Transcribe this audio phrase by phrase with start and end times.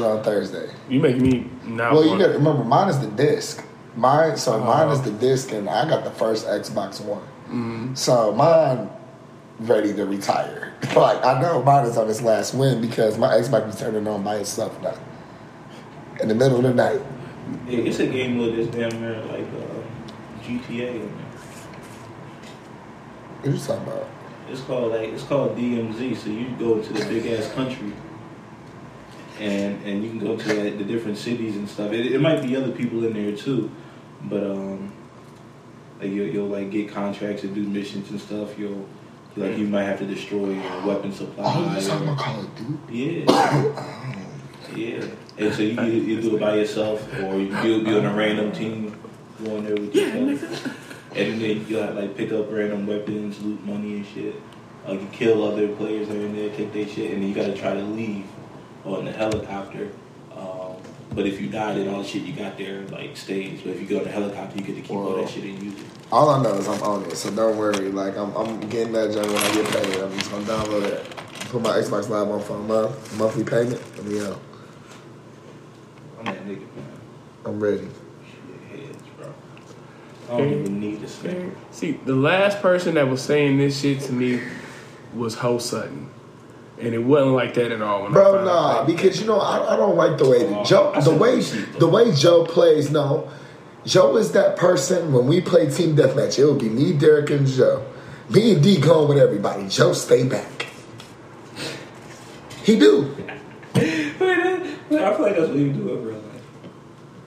[0.00, 0.70] on Thursday.
[0.88, 1.92] You make me not.
[1.92, 3.62] Well, you got to remember, mine is the disc.
[3.94, 4.92] Mine, so mine Oh.
[4.92, 7.20] is the disc, and I got the first Xbox One.
[7.48, 7.94] Mm-hmm.
[7.94, 8.88] So mine
[9.60, 10.72] ready to retire.
[10.96, 14.22] like I know mine is on its last win because my Xbox is turning on
[14.22, 14.94] by itself now.
[16.22, 17.00] In the middle of the night.
[17.68, 21.26] Yeah, it's a game with this damn near like uh, GTA in there.
[23.42, 24.08] What you talking about?
[24.48, 26.16] It's called like it's called DMZ.
[26.16, 27.92] So you go to the big ass country,
[29.40, 31.92] and and you can go to like, the different cities and stuff.
[31.92, 33.70] It, it might be other people in there too,
[34.24, 34.92] but um,
[36.00, 38.58] like you'll, you'll like get contracts and do missions and stuff.
[38.58, 38.86] You'll
[39.36, 41.44] like you might have to destroy your weapon supply.
[41.46, 43.24] Oh, you talking or- about Call of Duty?
[43.24, 44.26] yeah,
[44.76, 45.04] yeah.
[45.38, 48.52] And so you you, you do it by yourself, or you'll be on a random
[48.52, 48.94] team
[49.42, 50.62] going there with Yeah, yourself.
[50.64, 50.76] nigga.
[51.14, 54.34] And then you got like pick up random weapons, loot money and shit.
[54.86, 57.34] Like you kill other players that are in there, take their shit, and then you
[57.34, 58.24] gotta try to leave
[58.84, 59.90] on the helicopter.
[60.36, 60.76] Um,
[61.14, 63.60] but if you died then all the shit you got there like stays.
[63.60, 65.62] But if you go on the helicopter, you get to keep all that shit and
[65.62, 65.86] use it.
[66.10, 67.90] All I know is I'm on it, so don't worry.
[67.90, 70.02] Like I'm, I'm getting that joint when I get paid.
[70.02, 71.10] I'm just gonna download it,
[71.48, 74.40] put my Xbox Live on for a month, monthly payment, and me out.
[76.18, 77.00] I'm that nigga, man.
[77.44, 77.88] I'm ready.
[78.68, 79.32] Shit heads, bro.
[80.30, 81.36] I don't even need the spec.
[81.70, 84.40] See, the last person that was saying this shit to me
[85.14, 86.11] was Ho Sutton.
[86.80, 88.02] And it wasn't like that at all.
[88.04, 88.86] When Bro, found nah, out.
[88.86, 91.36] because you know I, I don't like the way that Oh, Joe, the way what
[91.36, 92.90] you see, the way Joe plays.
[92.90, 93.30] No,
[93.84, 95.12] Joe is that person.
[95.12, 97.84] When we play team deathmatch, it would be me, Derek, and Joe.
[98.30, 99.68] Me and D going with everybody.
[99.68, 100.66] Joe stay back.
[102.64, 103.14] He do.
[103.74, 106.42] I feel like that's what you do in real life.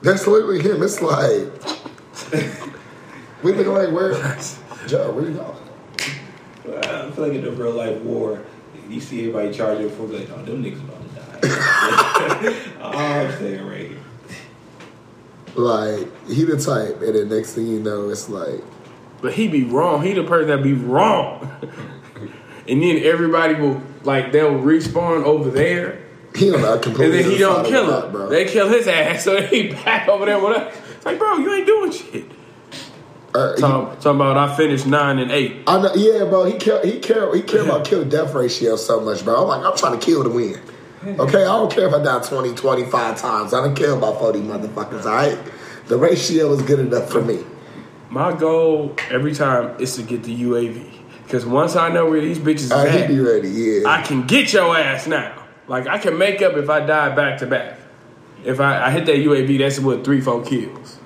[0.02, 0.82] That's literally him.
[0.84, 1.48] It's like
[3.44, 4.14] we looking like where
[4.88, 6.84] Joe, where you going?
[6.84, 8.42] I feel like in the real life war,
[8.90, 12.56] you see everybody charging for like, oh, them niggas about to die.
[12.82, 14.00] I'm staying right here.
[15.56, 18.62] Like he the type, and then next thing you know, it's like
[19.22, 20.04] But he be wrong.
[20.04, 21.50] He the person that be wrong.
[22.68, 26.04] and then everybody will, like, they'll respawn over there.
[26.36, 27.18] he on that And completely.
[27.18, 28.04] And then he don't kill of him.
[28.04, 28.30] map, bro.
[28.30, 30.76] They kill his ass, so he back over there with us.
[30.96, 32.26] It's like, bro, you ain't doing shit.
[33.36, 35.64] Uh, Talking, talking about I finished nine and eight.
[35.68, 36.46] I know, yeah, bro.
[36.46, 39.42] He care, he care, he care about kill death ratio so much, bro.
[39.44, 40.60] I'm like, I'm trying to kill to win.
[41.06, 43.54] Okay, I don't care if I die 20, 25 times.
[43.54, 45.06] I don't care about 40 motherfuckers.
[45.06, 45.38] All right,
[45.88, 47.44] the ratio is good enough for me.
[48.10, 50.92] My goal every time is to get the UAV.
[51.24, 53.90] Because once I know where these bitches is Uh, at, be ready, yeah.
[53.90, 55.44] I can get your ass now.
[55.68, 57.80] Like I can make up if I die back to back.
[58.44, 60.98] If I, I hit that UAV, that's what three, four kills.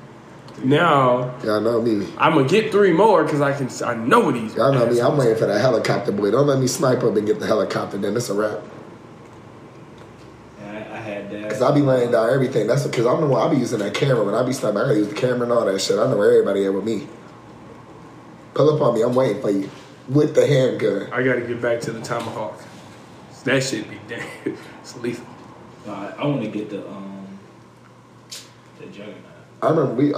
[0.64, 2.08] Now Y'all know me.
[2.18, 3.70] I'm gonna get three more because I can.
[3.84, 4.56] I know what these.
[4.56, 5.00] Y'all know me.
[5.00, 6.32] I'm waiting for that helicopter boy.
[6.32, 7.98] Don't let me snipe up and get the helicopter.
[7.98, 8.60] Then it's a wrap.
[10.62, 11.50] I, I had that.
[11.50, 12.68] Cause I be laying down everything.
[12.68, 13.48] That's because I'm the one.
[13.48, 14.78] I be using that camera when I be sniping.
[14.80, 15.98] I gotta use the camera and all that shit.
[15.98, 17.08] I know where everybody at with me.
[18.54, 19.02] Pull up on me.
[19.02, 19.70] I'm waiting for you
[20.10, 21.14] with the handgun.
[21.14, 22.62] I gotta get back to the tomahawk.
[23.46, 24.28] That shit be damn.
[24.82, 25.26] It's lethal.
[25.86, 27.28] No, I, I want to get the um
[28.80, 29.16] the juggernaut.
[29.62, 30.14] I remember we,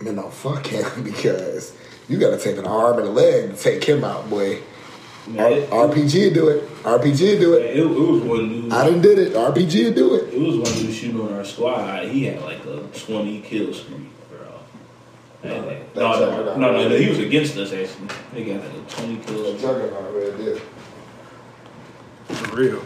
[0.00, 1.76] man, no, fuck him because
[2.08, 4.60] you got to take an arm and a leg to take him out, boy.
[5.26, 6.68] Man, R- it, RPG do it.
[6.82, 7.76] RPG do it, it.
[7.78, 8.72] it was one dude.
[8.72, 9.32] I done did it.
[9.32, 10.34] RPG do it.
[10.34, 12.08] It was one dude shooting on our squad.
[12.08, 14.52] He had like a twenty kill streak, bro.
[15.42, 16.96] And, that no, no, no, no, no.
[16.96, 18.08] He was against us actually.
[18.34, 19.44] He got like a twenty kill.
[19.44, 19.60] streak.
[19.62, 20.62] Juggernaut really did.
[22.28, 22.84] For real.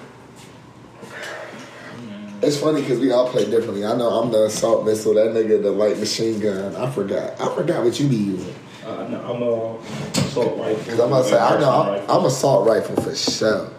[2.41, 3.84] It's funny because we all play differently.
[3.84, 5.15] I know I'm the assault missile.
[5.15, 6.76] That nigga the light machine gun.
[6.76, 7.41] I forgot.
[7.41, 8.54] I forgot what you be using.
[8.87, 10.76] Uh, no, I'm a assault rifle.
[10.76, 13.71] Because I'm about to say I know I'm, I'm assault rifle for sure.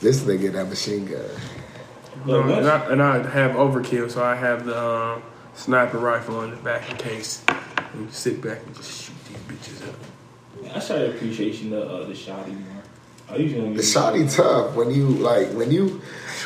[0.00, 1.24] This nigga that machine gun.
[2.26, 5.22] Look, Um, and, I, and I have overkill, so I have the um,
[5.54, 7.42] sniper rifle in the back in case.
[7.48, 10.76] And you sit back and just shoot these bitches up.
[10.76, 12.75] I started appreciation the uh, the shotty more.
[13.28, 16.00] The shotty tough when you like when you.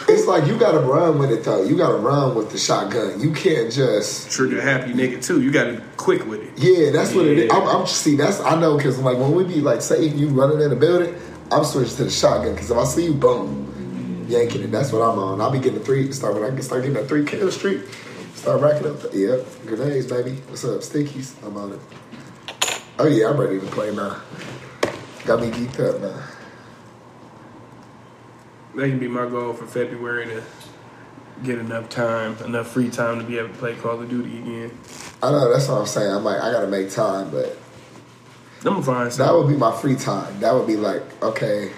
[0.09, 1.63] It's like you gotta run with it though.
[1.63, 3.21] You gotta run with the shotgun.
[3.21, 4.31] You can't just.
[4.31, 5.43] Trigger happy nigga too.
[5.43, 6.53] You gotta be quick with it.
[6.57, 7.51] Yeah, that's what it is.
[7.53, 8.17] I'm, I'm see.
[8.17, 10.77] That's I know because like when we be like, say if you running in the
[10.77, 11.15] building,
[11.53, 14.71] I'm switching to the shotgun because if I see you, boom, yanking it.
[14.71, 15.41] That's what I'm on.
[15.41, 16.11] I'll be getting a three.
[16.13, 17.83] Start when I can start getting that three kill streak.
[18.35, 19.01] Start racking up.
[19.03, 20.41] The, yep, grenades, baby.
[20.49, 21.35] What's up, stickies?
[21.47, 21.81] I'm on it.
[22.99, 24.23] Oh yeah, I'm ready to play now.
[25.27, 26.40] Got me geeked up now.
[28.75, 30.43] That can be my goal for February to
[31.43, 34.79] get enough time, enough free time to be able to play Call of Duty again.
[35.23, 36.13] I know that's what I'm saying.
[36.13, 37.59] I'm like, I gotta make time, but
[38.59, 40.39] I'm gonna find that would be my free time.
[40.41, 41.73] That would be like, okay,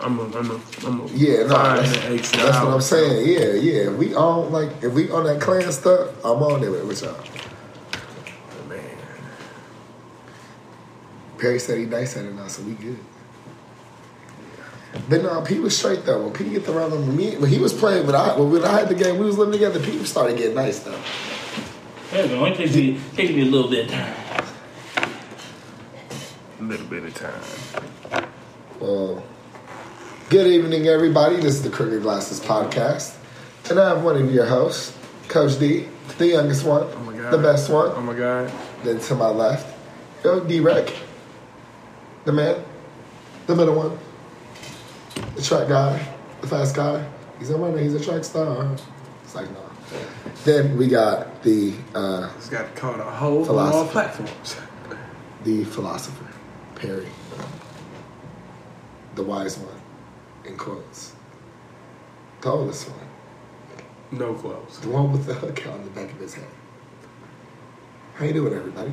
[0.00, 3.26] I'm I'm a, I'm a, I'm a Yeah, no, that's, that's what I'm saying.
[3.26, 3.90] Yeah, yeah.
[3.90, 7.16] We on like if we on that clan stuff, I'm on there with y'all.
[8.68, 8.96] Man.
[11.38, 12.98] Perry said he nice at it now, so we good.
[15.08, 16.22] But no, P was straight though.
[16.24, 18.78] When P get the around him, me when he was playing, when I when I
[18.78, 19.80] had the game, we was living together.
[19.80, 20.98] P started getting nice though.
[22.12, 24.14] Yeah, man, it takes me takes me a little bit of time.
[26.60, 28.28] A little bit of time.
[28.80, 29.22] Well,
[30.30, 31.36] good evening, everybody.
[31.36, 33.16] This is the Crooked Glasses podcast,
[33.70, 34.96] and I have one of your hosts,
[35.28, 35.88] Coach D,
[36.18, 37.32] the youngest one, Oh my God.
[37.32, 37.90] the best one.
[37.94, 38.50] Oh my God.
[38.84, 39.66] Then to my left,
[40.24, 40.92] yo, D Rec,
[42.24, 42.62] the man,
[43.46, 43.98] the middle one,
[45.36, 46.06] the track guy,
[46.40, 47.04] the fast guy.
[47.38, 47.78] He's a runner.
[47.78, 48.68] He's a track star.
[49.24, 49.60] It's like no.
[50.44, 53.76] Then we got the uh, It's got caught a whole on Philosophy.
[53.78, 54.56] all platforms.
[55.44, 56.26] the philosopher,
[56.74, 57.06] Perry,
[59.14, 59.80] the wise one,
[60.46, 61.12] in quotes,
[62.40, 62.98] the oldest one,
[64.18, 64.80] No clothes.
[64.80, 66.46] the one with the hook on the back of his head.
[68.14, 68.92] How you doing, everybody?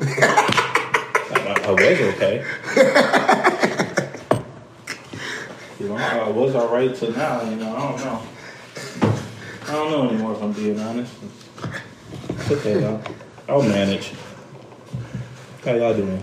[0.00, 1.80] I, I was
[2.14, 3.76] okay.
[5.82, 7.42] you know, uh, I was alright till now.
[7.42, 8.22] You know, I don't know.
[9.66, 11.12] I don't know anymore if I'm being honest.
[12.28, 13.02] It's okay though.
[13.48, 14.12] I'll manage.
[15.64, 16.22] How y'all doing?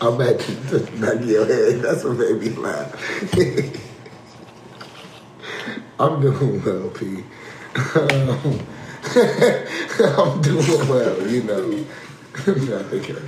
[0.00, 1.80] I'm the back of your head.
[1.80, 2.92] That's what made me laugh.
[5.98, 7.24] I'm doing well, P.
[10.00, 11.84] I'm doing well, you know.
[12.46, 13.22] No, take care.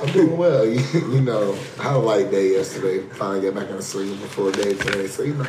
[0.00, 1.58] I'm doing well, you, you know.
[1.78, 3.00] I had a light day yesterday.
[3.14, 5.46] Finally got back on sleep before day today, so you know,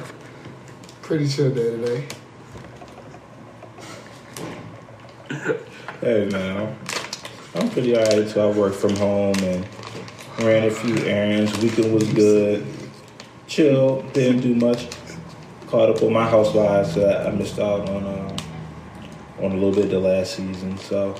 [1.04, 2.08] pretty chill day today.
[6.02, 6.80] Hey man,
[7.54, 8.28] I'm pretty alright.
[8.28, 9.68] So I worked from home and
[10.40, 11.56] ran a few errands.
[11.60, 12.66] Weekend was good.
[13.46, 14.02] Chill.
[14.14, 14.88] Didn't do much.
[15.68, 16.94] Caught up on my housewives.
[16.96, 18.36] So I missed out on um,
[19.44, 20.78] on a little bit the last season.
[20.80, 21.16] So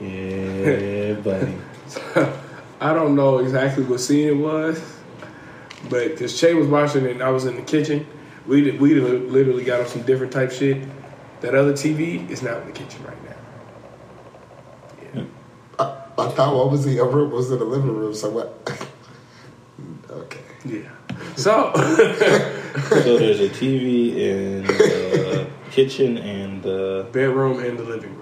[0.00, 1.54] yeah, buddy.
[2.80, 4.80] I don't know exactly what scene it was,
[5.88, 8.06] but because Che was watching it and I was in the kitchen,
[8.46, 10.86] we did, we did- literally got on some different type shit.
[11.40, 13.36] That other TV is not in the kitchen right now.
[15.14, 15.24] Yeah.
[15.78, 15.84] I,
[16.18, 18.48] I thought what was in your room was in the living room somewhere.
[20.10, 20.40] okay.
[20.64, 20.90] Yeah.
[21.36, 28.17] So, So there's a TV in the kitchen and the bedroom and the living room.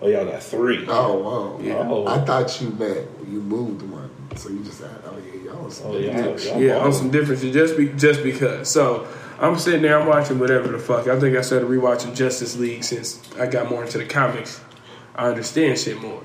[0.00, 0.84] Oh y'all got three.
[0.88, 1.60] Oh, wow.
[1.60, 1.86] Yeah.
[1.88, 2.06] Oh.
[2.06, 4.90] I thought you meant you moved one, so you just had.
[5.04, 5.82] Oh yeah, y'all was.
[5.84, 6.26] Oh, yeah.
[6.26, 7.52] y'all Yeah, on some different shit.
[7.52, 8.68] Just be just because.
[8.70, 9.06] So
[9.38, 11.06] I'm sitting there, I'm watching whatever the fuck.
[11.06, 14.60] I think I started rewatching Justice League since I got more into the comics.
[15.14, 16.22] I understand shit more.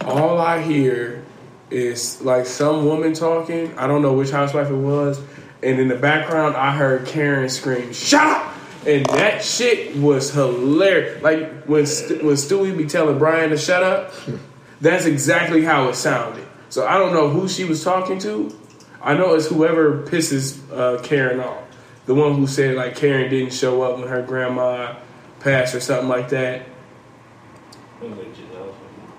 [0.00, 1.24] All I hear
[1.70, 3.76] is like some woman talking.
[3.78, 5.20] I don't know which housewife it was,
[5.62, 8.53] and in the background I heard Karen scream, "Shut up!"
[8.86, 11.22] And that shit was hilarious.
[11.22, 14.12] Like when St- when Stewie be telling Brian to shut up,
[14.80, 16.46] that's exactly how it sounded.
[16.68, 18.54] So I don't know who she was talking to.
[19.02, 21.62] I know it's whoever pisses uh, Karen off.
[22.06, 24.96] The one who said like Karen didn't show up when her grandma
[25.40, 26.66] passed or something like that.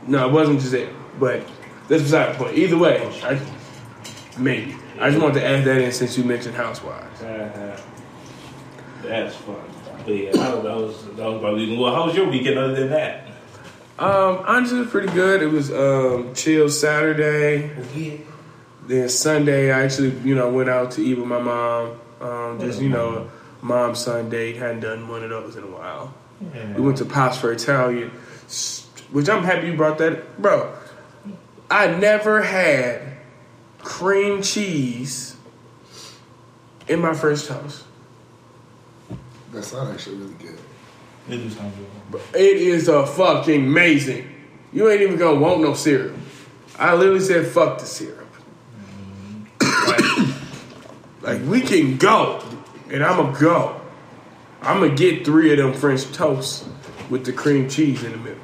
[0.07, 1.47] No, it wasn't just Giselle, but
[1.87, 2.57] that's beside the point.
[2.57, 3.39] Either way, I,
[4.37, 4.75] maybe.
[4.99, 7.21] I just wanted to add that in since you mentioned Housewives.
[7.23, 7.81] Uh-huh.
[9.07, 9.55] That's fun.
[10.05, 11.79] But yeah, that was, that was that was my weekend.
[11.79, 13.27] Well, how was your weekend other than that?
[13.97, 15.41] Um, honestly, it was pretty good.
[15.41, 17.71] It was um, chill Saturday.
[17.95, 18.17] Yeah.
[18.87, 21.99] Then Sunday, I actually, you know, went out to eat with my mom.
[22.21, 23.31] Um, just, you know,
[23.61, 24.57] mom son date.
[24.57, 26.13] Hadn't done one of those in a while.
[26.75, 28.11] We went to Pops for Italian,
[29.11, 30.75] which I'm happy you brought that, bro.
[31.71, 33.01] I never had
[33.79, 35.37] cream cheese
[36.87, 37.84] in my first toast.
[39.55, 40.59] That's not actually really good.
[41.29, 41.73] It do sound
[42.11, 42.21] good.
[42.35, 44.29] It is a fucking amazing.
[44.73, 46.13] You ain't even gonna want no syrup.
[46.77, 48.27] I literally said fuck the syrup.
[49.61, 50.01] like,
[51.21, 52.43] like we can go,
[52.91, 53.79] and I'ma go.
[54.61, 56.67] I'ma get three of them French toasts
[57.09, 58.39] with the cream cheese in the middle.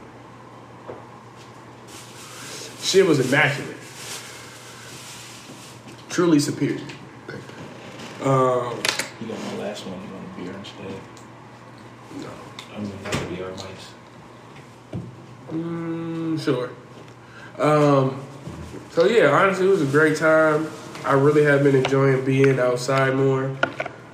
[2.82, 3.77] Shit was immaculate.
[6.10, 6.80] Truly superior.
[8.22, 8.82] Um,
[9.20, 11.01] You got my last one on the beer instead.
[12.17, 12.29] no.
[12.75, 13.91] I mean, that could be our mics.
[15.51, 16.69] Mm, sure.
[17.60, 18.24] Um,
[18.91, 20.67] so yeah, honestly, it was a great time.
[21.03, 23.55] I really have been enjoying being outside more.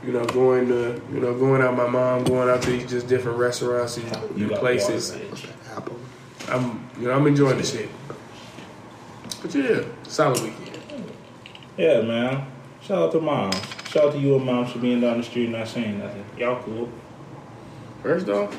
[0.03, 2.89] You know, going to you know going out with my mom, going out to these
[2.89, 5.15] just different restaurants and, You places.
[5.75, 5.99] Apple.
[6.47, 7.89] I'm you know I'm enjoying the shit.
[9.41, 11.11] But yeah, solid weekend.
[11.77, 12.51] Yeah, man.
[12.81, 13.51] Shout out to mom.
[13.89, 16.25] Shout out to you and moms for being down the street and not saying nothing.
[16.37, 16.89] Y'all cool.
[18.03, 18.55] First off,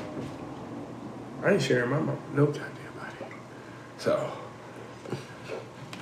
[1.43, 3.35] I ain't sharing my mom no goddamn body.
[3.99, 4.33] So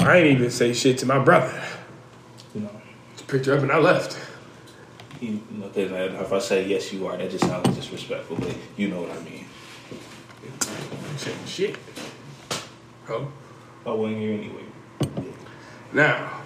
[0.01, 1.61] I ain't even say shit to my brother.
[2.55, 2.71] You know.
[3.15, 4.19] Just picked her up and I left.
[5.21, 8.37] You know, 'cause uh, if I say yes, you are, that just sounds disrespectful.
[8.37, 9.45] But you know what I mean.
[11.47, 11.77] Shit.
[13.09, 13.29] Oh.
[13.87, 14.65] I wasn't here anyway.
[15.93, 16.43] Now,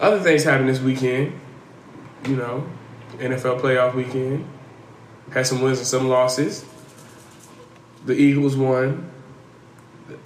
[0.00, 1.38] other things happened this weekend.
[2.24, 2.68] You know,
[3.18, 4.48] NFL playoff weekend.
[5.32, 6.64] Had some wins and some losses.
[8.04, 9.10] The Eagles won.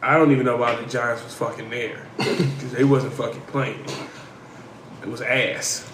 [0.02, 3.84] I don't even know why the Giants was fucking there because they wasn't fucking playing.
[5.02, 5.90] It was ass,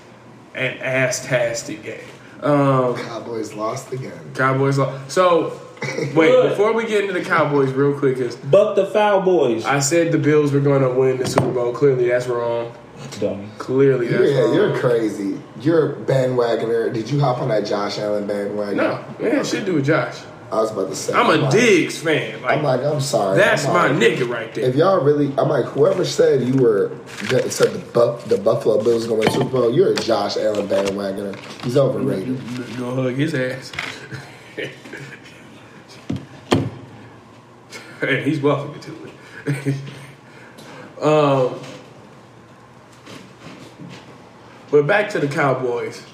[0.54, 2.00] an ass-tastic game.
[2.42, 4.32] Um, Cowboys lost again.
[4.34, 5.12] Cowboys lost.
[5.12, 5.60] So,
[6.14, 9.64] wait before we get into the Cowboys, real quick, because Buck the foul boys.
[9.64, 11.72] I said the Bills were going to win the Super Bowl.
[11.72, 12.74] Clearly, that's wrong.
[13.20, 13.46] Dummy.
[13.58, 14.54] Clearly, that's Yeah, wrong.
[14.54, 15.40] you're crazy.
[15.60, 16.92] You're a bandwagoner.
[16.92, 18.76] Did you hop on that Josh Allen bandwagon?
[18.78, 20.16] No, man, shit do with Josh.
[20.50, 21.14] I was about to say.
[21.14, 22.42] I'm a like, Diggs fan.
[22.42, 23.38] Like, I'm like, I'm sorry.
[23.38, 24.64] that's I'm my like, nigga right there.
[24.68, 26.90] If y'all really, I'm like, whoever said you were
[27.48, 31.36] said the Buff, the Buffalo Bills gonna win Super Bowl, you're a Josh Allen bandwagoner.
[31.64, 32.38] He's overrated.
[32.76, 33.72] Go hug his ass.
[38.00, 38.92] hey, he's welcome to
[39.46, 39.74] it.
[41.02, 41.58] um,
[44.72, 46.04] but back to the Cowboys.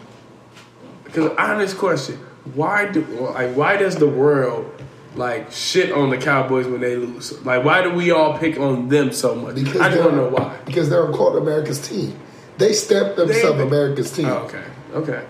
[1.04, 2.16] Because honest question,
[2.54, 4.70] why do like why does the world
[5.14, 7.40] like shit on the Cowboys when they lose?
[7.46, 9.56] Like why do we all pick on them so much?
[9.76, 10.58] I don't know why.
[10.66, 12.18] Because they're called America's team.
[12.58, 14.26] They stamped themselves America's team.
[14.26, 15.26] Oh, okay, okay.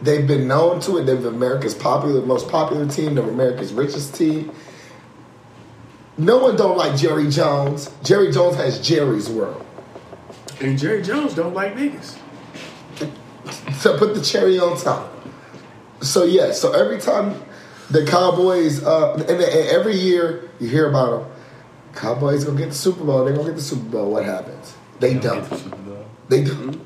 [0.00, 1.04] They've been known to it.
[1.04, 3.14] They're America's popular, most popular team.
[3.14, 4.50] They're America's richest team.
[6.16, 7.90] No one don't like Jerry Jones.
[8.02, 9.64] Jerry Jones has Jerry's world.
[10.60, 12.16] And Jerry Jones don't like niggas.
[13.78, 15.12] So put the cherry on top.
[16.00, 17.40] So yeah, so every time
[17.90, 21.30] the Cowboys, uh, and, and every year you hear about them,
[21.94, 23.24] Cowboys gonna get the Super Bowl.
[23.24, 24.10] They're gonna get the Super Bowl.
[24.10, 24.74] What happens?
[25.00, 25.48] They don't.
[26.28, 26.80] They don't.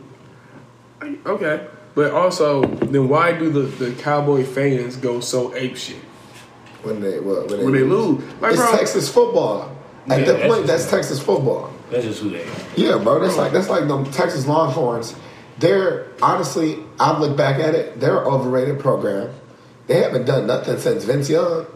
[1.27, 5.97] Okay, but also, then why do the, the Cowboy fans go so ape shit
[6.83, 8.23] When they what, when they, when they lose?
[8.41, 9.77] Like, It's bro, Texas football.
[10.09, 11.73] At Yeah, that that's point, that's just- Texas football.
[11.91, 12.55] That's just who they are.
[12.77, 13.19] Yeah, bro.
[13.21, 15.15] That's like that's like the Texas Longhorns.
[15.59, 18.01] They're honestly, I look back at it.
[18.01, 19.35] They're an overrated program.
[19.87, 21.67] They haven't done nothing since Vince Young.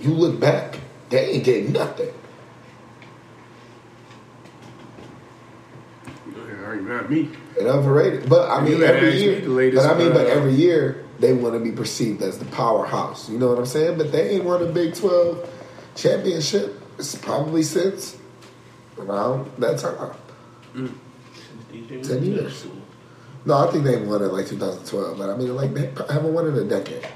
[0.00, 2.12] You look back, they ain't did nothing.
[6.88, 7.28] Not me.
[7.58, 8.28] And overrated.
[8.28, 9.40] But I mean, every year.
[9.72, 13.28] but I mean, but uh, every year they want to be perceived as the powerhouse.
[13.28, 13.98] You know what I'm saying?
[13.98, 15.48] But they ain't won a Big Twelve
[15.94, 16.80] championship.
[16.98, 18.16] It's probably since
[18.96, 20.14] around that time.
[20.74, 20.90] Was
[21.70, 22.66] Ten years.
[23.44, 26.46] No, I think they won it like 2012, but I mean, like they haven't won
[26.48, 27.06] in a decade.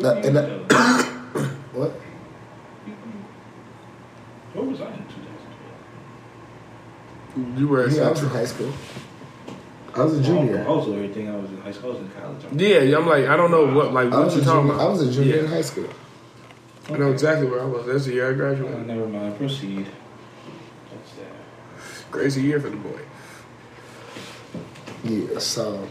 [0.00, 0.48] That- and that-
[1.72, 1.90] What?
[4.52, 5.04] Where was I in
[7.34, 7.58] 2012?
[7.58, 8.72] You were at Yeah, I was in high school.
[9.94, 10.64] Oh, I was a oh, junior.
[10.68, 11.28] Oh, was everything.
[11.30, 11.90] I was in high school.
[11.90, 12.44] I was in college.
[12.60, 14.74] Yeah, yeah, I'm like, I don't know what, like, what you a talking junior.
[14.74, 14.80] about.
[14.86, 15.42] I was a junior Yeah.
[15.42, 15.88] in high school.
[16.90, 17.86] I know exactly where I was.
[17.86, 18.86] That's the year I Oh, graduated.
[18.86, 19.36] never mind.
[19.38, 19.86] Proceed.
[22.12, 23.00] Crazy year for the boy.
[25.02, 25.88] Yeah, so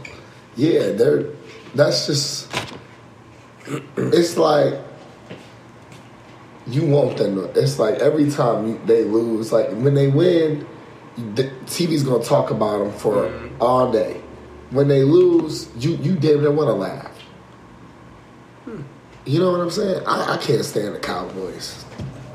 [0.56, 1.26] yeah, they're
[1.74, 2.54] that's just
[3.98, 4.76] it's like
[6.68, 10.68] you want them to it's like every time you, they lose, like when they win,
[11.36, 13.62] the TV's gonna talk about them for mm-hmm.
[13.62, 14.22] all day.
[14.70, 17.18] When they lose, you you damn near want to laugh.
[18.66, 18.84] Hmm.
[19.26, 20.04] You know what I'm saying?
[20.06, 21.84] I, I can't stand the Cowboys.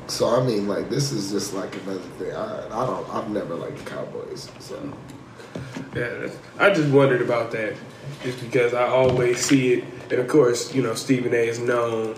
[0.07, 2.33] So I mean, like this is just like another thing.
[2.33, 3.09] I, I don't.
[3.13, 4.49] I've never liked the Cowboys.
[4.59, 4.93] So
[5.95, 7.75] Yeah, I just wondered about that,
[8.23, 11.47] just because I always see it, and of course, you know, Stephen A.
[11.47, 12.15] is known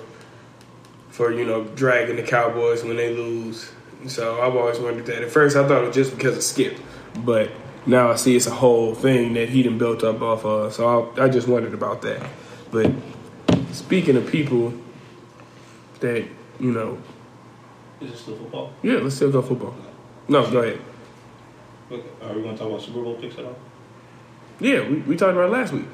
[1.09, 3.71] for you know dragging the Cowboys when they lose.
[4.07, 5.23] So I've always wondered that.
[5.23, 6.77] At first, I thought it was just because of Skip,
[7.25, 7.51] but
[7.85, 10.73] now I see it's a whole thing that he done built up off of.
[10.73, 12.29] So I, I just wondered about that.
[12.71, 12.91] But
[13.71, 14.73] speaking of people
[16.01, 16.25] that
[16.59, 16.97] you know,
[18.01, 18.71] Is it still football?
[18.83, 19.75] yeah, let's still go football.
[20.27, 20.79] No, go ahead.
[21.91, 22.03] Okay.
[22.23, 23.55] Are we going to talk about Super Bowl picks at all?
[24.59, 25.85] Yeah, we, we talked about it last week.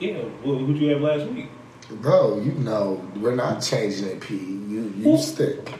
[0.00, 0.18] Yeah.
[0.44, 1.48] Well, who'd you have last week?
[1.90, 4.36] Bro, you know we're not changing it, P.
[4.36, 5.70] You you Well- stick.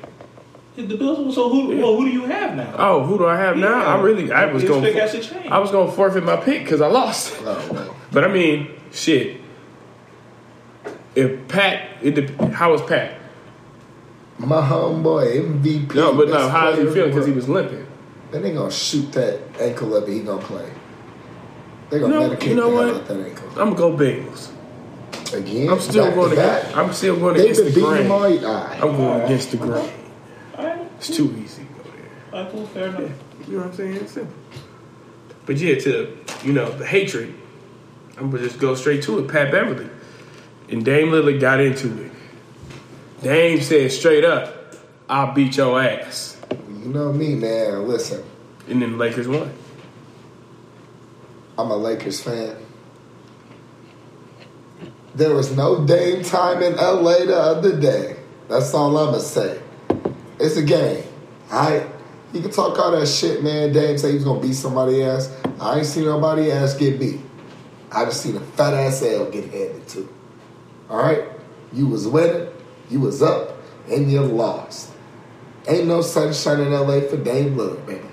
[0.76, 1.36] The Bills.
[1.36, 1.68] So who?
[1.78, 2.74] Well, who do you have now?
[2.76, 3.84] Oh, who do I have now?
[3.84, 4.82] I really, I was going.
[4.82, 5.46] pick has to change.
[5.46, 7.32] I was going to forfeit my pick because I lost.
[7.42, 7.96] Oh well.
[8.10, 9.40] But I mean, shit.
[11.14, 13.14] If Pat, it dep- how was Pat?
[14.44, 15.94] My homeboy MVP.
[15.94, 17.10] No, but no, best how is he player feeling?
[17.10, 17.86] Because he was limping.
[18.30, 20.68] then they gonna shoot that ankle up and he gonna play.
[21.90, 22.96] They gonna You know- medicate you know the hell what?
[23.02, 23.48] out that ankle.
[23.50, 24.50] I'm gonna go Bengals.
[25.34, 26.42] Again, I'm still back going to to.
[26.42, 26.76] back.
[26.76, 28.32] I'm still going They've against the beating them all grain.
[28.40, 28.48] year.
[28.48, 28.82] Alright.
[28.82, 29.90] I'm going against the grain.
[30.56, 32.38] Alright, It's too easy to go there.
[32.40, 33.00] alright, cool, fair enough.
[33.48, 33.94] You know what I'm saying?
[33.96, 34.34] It's simple.
[35.46, 37.34] But yeah, to you know the hatred,
[38.18, 39.28] I'm gonna just go straight to it.
[39.28, 39.88] Pat Beverley
[40.68, 42.12] and Dame Lillard got into it.
[43.24, 44.76] Dame said straight up,
[45.08, 46.36] "I'll beat your ass,"
[46.68, 47.88] You know me, man.
[47.88, 48.22] Listen,
[48.68, 49.50] and then Lakers won.
[51.56, 52.54] I'm a Lakers fan.
[55.14, 58.16] There was no Dame time in LA the other day.
[58.48, 59.58] That's all I'ma say.
[60.38, 61.04] It's a game.
[61.50, 61.86] Alright?
[62.34, 63.72] You can talk all that shit, man.
[63.72, 65.34] Dame say he was gonna beat somebody ass.
[65.60, 67.20] I ain't seen nobody ass get beat.
[67.90, 70.12] I just seen a fat ass L get handed to.
[70.90, 71.24] Alright?
[71.72, 72.48] You was winning,
[72.94, 73.58] you was up,
[73.90, 74.92] and you lost.
[75.66, 78.06] Ain't no sunshine in LA for Dame Lillard, baby.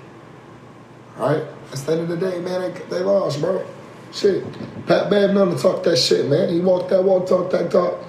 [1.16, 1.44] Alright?
[1.68, 3.64] That's the end of the day, man, they, they lost, bro.
[4.12, 4.44] Shit.
[4.86, 6.48] Pat Bev known to talk that shit, man.
[6.48, 8.02] He walked that walk, talk that talk,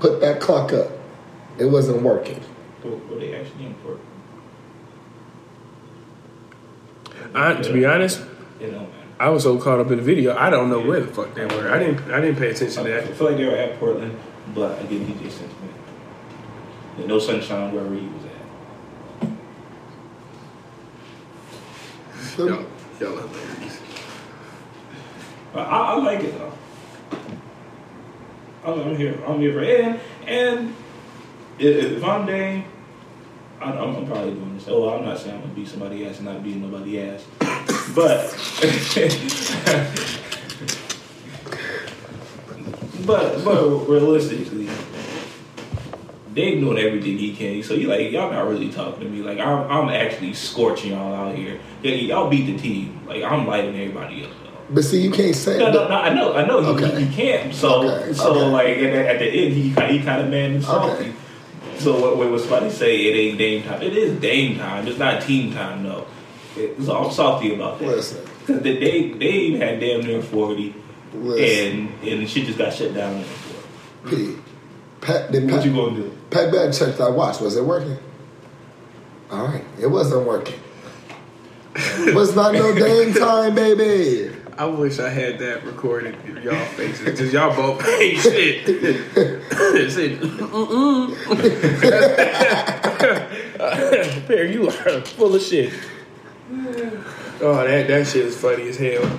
[0.00, 0.88] put that clock up.
[1.58, 2.40] It wasn't working.
[2.82, 3.98] What, what they actually in for?
[7.34, 8.22] I, to be honest,
[8.58, 8.88] You know.
[9.20, 11.46] I was so caught up in the video, I don't know where the fuck they
[11.46, 11.70] were.
[11.70, 12.10] I didn't.
[12.10, 13.04] I didn't pay attention to that.
[13.04, 14.18] I feel like they were at Portland,
[14.54, 15.81] but I didn't get DJ sentiment.
[16.96, 18.30] There's no sunshine wherever he was at.
[22.38, 22.64] Y'all,
[23.00, 23.80] y'all hilarious.
[25.54, 26.52] I, I like it though.
[28.64, 29.18] I'm, I'm here.
[29.26, 29.80] I'm here for it.
[29.80, 30.74] And and
[31.58, 32.64] if, if I'm Dame,
[33.60, 34.66] I, I'm, I'm probably doing this.
[34.68, 37.24] Oh, I'm not saying I'm gonna beat somebody ass and not beat nobody ass,
[37.94, 38.30] but
[43.06, 44.68] but but realistically.
[46.34, 49.22] Dave doing everything he can, so you like y'all not really talking to me.
[49.22, 51.58] Like I'm, I'm actually scorching y'all out here.
[51.82, 53.00] Yeah, y'all beat the team.
[53.06, 54.30] Like I'm lighting everybody up.
[54.70, 56.62] But see, you can't say No, no, no, I know, I know.
[56.62, 57.00] He, Okay.
[57.00, 57.54] he, he can't.
[57.54, 58.46] So, Okay, so okay.
[58.50, 59.62] like at, the- at the end, he
[59.98, 60.92] he kind of man salty.
[61.04, 61.12] Okay.
[61.78, 62.96] So what, what was somebody say?
[63.06, 63.82] It ain't Dame time.
[63.82, 64.86] It is Dame time.
[64.86, 66.06] It's not team time though.
[66.56, 67.88] It, so I'm salty about that.
[67.88, 68.24] Listen.
[68.40, 70.74] Because the they Dame had damn near forty,
[71.14, 71.88] Listen.
[72.02, 73.18] and and shit just got shut down.
[73.18, 74.38] the fourth.
[75.00, 76.18] Pat, What you gonna do?
[76.32, 77.40] Pat Bev checked that watch.
[77.40, 77.98] Was it working?
[79.30, 79.64] All right.
[79.80, 80.58] It wasn't working.
[82.14, 84.34] was not no Dame time, baby.
[84.58, 88.66] I wish I had that recorded in y'all faces because y'all both ain't shit.
[88.66, 91.16] Said, "Mm-mm."
[94.26, 95.72] Perry, you are full of shit.
[97.40, 99.18] Oh, that that shit is funny as hell.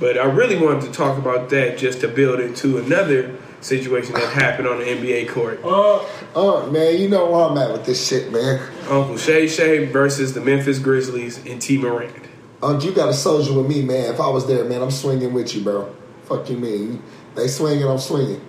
[0.00, 4.32] But I really wanted to talk about that just to build into another situation that
[4.32, 5.60] happened on the NBA court.
[5.64, 5.98] Uh,
[6.34, 8.60] uh, man, you know where I'm at with this shit, man.
[8.88, 11.78] Uncle Shay Shay versus the Memphis Grizzlies and T.
[11.78, 12.14] Morant.
[12.62, 14.12] Unc, you got a soldier with me, man.
[14.12, 15.94] If I was there, man, I'm swinging with you, bro.
[16.24, 17.02] Fuck you, mean?
[17.34, 18.40] They swinging, I'm swinging.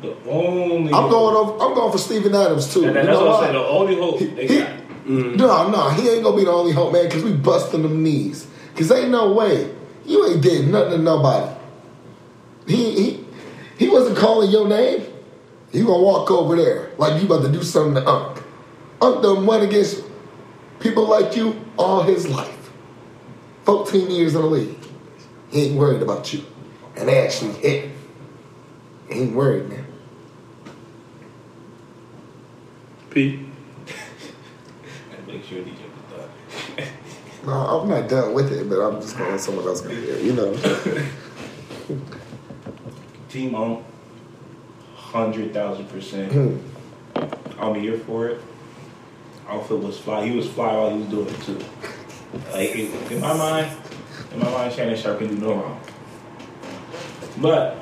[0.00, 1.36] The only I'm going.
[1.36, 2.80] Over, I'm going for Steven Adams too.
[2.84, 3.52] And You that's know what I'm saying.
[3.54, 4.78] The only hope they He- got.
[5.04, 8.46] No, no, he ain't gonna be the only hope, man, because we busting them knees.
[8.72, 9.72] Because ain't no way.
[10.06, 11.52] You ain't did nothing to nobody.
[12.66, 13.21] He, he,
[13.82, 15.04] he wasn't calling your name.
[15.72, 18.40] He gonna walk over there like you about to do something to Unc.
[19.00, 20.04] Unc done went against
[20.78, 22.70] people like you all his life.
[23.64, 24.78] 14 years in the league.
[25.50, 26.44] He ain't worried about you.
[26.96, 27.90] And they actually hit.
[29.08, 29.84] He ain't worried, man.
[33.10, 33.46] P.
[35.10, 36.26] And make sure DJ was
[36.76, 36.88] done.
[37.46, 40.18] No, I'm not done with it, but I'm just gonna let someone else go here,
[40.18, 40.56] you know.
[43.32, 43.82] Team on,
[44.94, 46.30] hundred thousand percent.
[46.30, 46.58] Hmm.
[47.58, 48.42] I'm here for it.
[49.48, 50.26] Outfit was fly.
[50.26, 51.58] He was fly while he was doing it too.
[52.52, 53.74] Like in, in my mind,
[54.34, 55.80] in my mind, Shannon Sharpe can do no wrong.
[57.38, 57.78] But,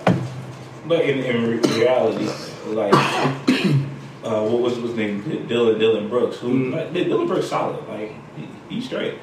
[0.86, 2.30] but in, in reality,
[2.66, 2.94] like,
[4.22, 5.48] uh, what was his name?
[5.48, 6.36] Dillon Dillon Brooks.
[6.36, 7.88] Who like, Dillon Brooks solid.
[7.88, 9.18] Like he, he's straight,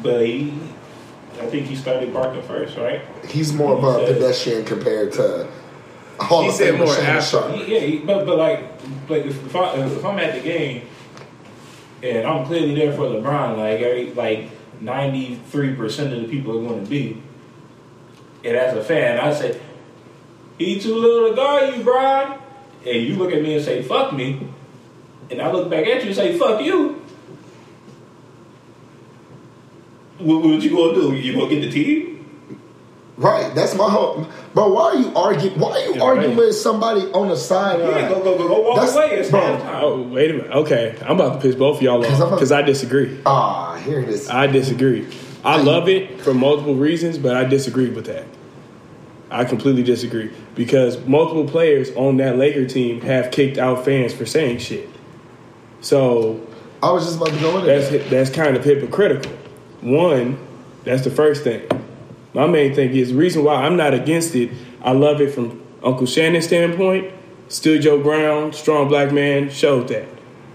[0.00, 0.52] but he.
[1.40, 3.02] I think he started barking first, right?
[3.28, 5.46] He's more of a said- pedestrian compared to
[6.18, 7.26] Hall He of said Famer more Shannon after.
[7.30, 7.68] Sharp.
[7.68, 8.60] Yeah, he- but but like
[9.08, 10.82] like if, if I if I'm at the game
[12.02, 14.48] and I'm clearly there for LeBron, like every like
[14.80, 17.22] ninety three percent of the people are going to be,
[18.44, 19.60] and as a fan, I say,
[20.58, 22.38] "He too little to guard you, Brian,"
[22.86, 24.46] and you look at me and say, "Fuck me,"
[25.30, 27.02] and I look back at you and say, "Fuck you."
[30.18, 31.14] What, what you gonna do?
[31.14, 32.12] You gonna get the team?
[33.18, 34.26] Right, that's my whole.
[34.52, 35.58] Bro, why are you arguing?
[35.58, 36.46] Why are you Yeah, arguing right.
[36.46, 37.90] with somebody on the sideline?
[37.90, 39.10] Yeah, go go go go walk That's- away.
[39.18, 39.40] It's bro.
[39.40, 39.80] halftime.
[39.82, 40.50] Oh, wait a minute.
[40.52, 43.18] Okay, I'm about to piss both of y'all off because I disagree.
[43.24, 44.28] Ah, here it is.
[44.28, 45.06] I disagree.
[45.44, 48.24] I love it for multiple reasons, but I disagree with that.
[49.30, 54.26] I completely disagree because multiple players on that Laker team have kicked out fans for
[54.26, 54.88] saying shit.
[55.80, 56.40] So
[56.82, 58.10] I was just about to go into that's that.
[58.10, 59.32] that's kind of hypocritical.
[59.80, 60.38] One,
[60.84, 61.68] that's the first thing.
[62.34, 64.50] My main thing is the reason why I'm not against it.
[64.82, 67.12] I love it from Uncle Shannon's standpoint.
[67.48, 70.06] Stood Joe Brown, strong black man, showed that.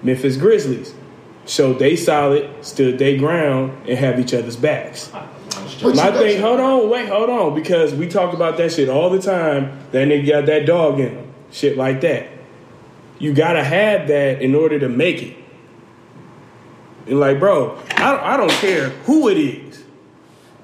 [0.03, 0.93] Memphis Grizzlies
[1.45, 5.09] showed they solid, stood they ground, and have each other's backs.
[5.81, 9.09] But My thing, hold on, wait, hold on, because we talk about that shit all
[9.09, 9.79] the time.
[9.91, 12.27] That nigga got that dog in him, shit like that.
[13.19, 15.37] You gotta have that in order to make it.
[17.11, 19.83] And like, bro, I, I don't care who it is.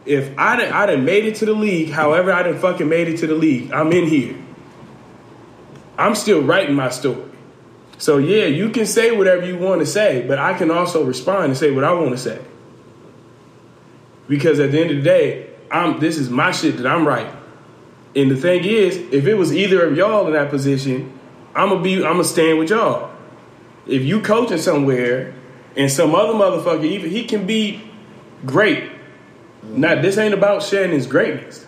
[0.06, 3.10] If I done, I done made it to the league, however I done fucking made
[3.10, 4.34] it to the league, I'm in here.
[5.98, 7.30] I'm still writing my story.
[7.98, 11.48] So yeah, you can say whatever you want to say, but I can also respond
[11.48, 12.40] and say what I want to say.
[14.30, 17.36] Because at the end of the day, I'm this is my shit that I'm writing.
[18.16, 21.20] And the thing is, if it was either of y'all in that position,
[21.54, 23.12] I'm gonna be I'm gonna stand with y'all.
[23.86, 25.34] If you coaching somewhere
[25.78, 27.82] and some other motherfucker, even he can be
[28.46, 28.90] great.
[29.64, 31.66] Now this ain't about Shannon's greatness.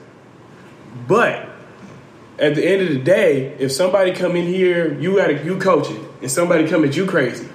[1.08, 1.48] But
[2.38, 5.58] at the end of the day, if somebody come in here, you got to you
[5.58, 7.48] coaching, and somebody come at you crazy,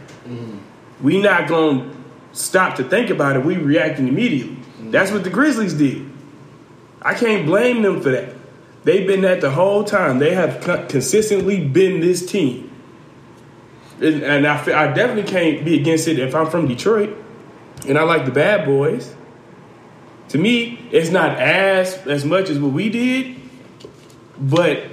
[1.02, 1.90] we not gonna
[2.32, 3.44] stop to think about it.
[3.44, 4.56] We reacting immediately.
[4.90, 6.08] That's what the Grizzlies did.
[7.02, 8.34] I can't blame them for that.
[8.84, 10.18] They've been that the whole time.
[10.18, 12.70] They have consistently been this team,
[14.04, 17.16] and, and I, I definitely can't be against it if I'm from Detroit,
[17.88, 19.14] and I like the Bad Boys.
[20.28, 23.36] To me, it's not as as much as what we did,
[24.38, 24.84] but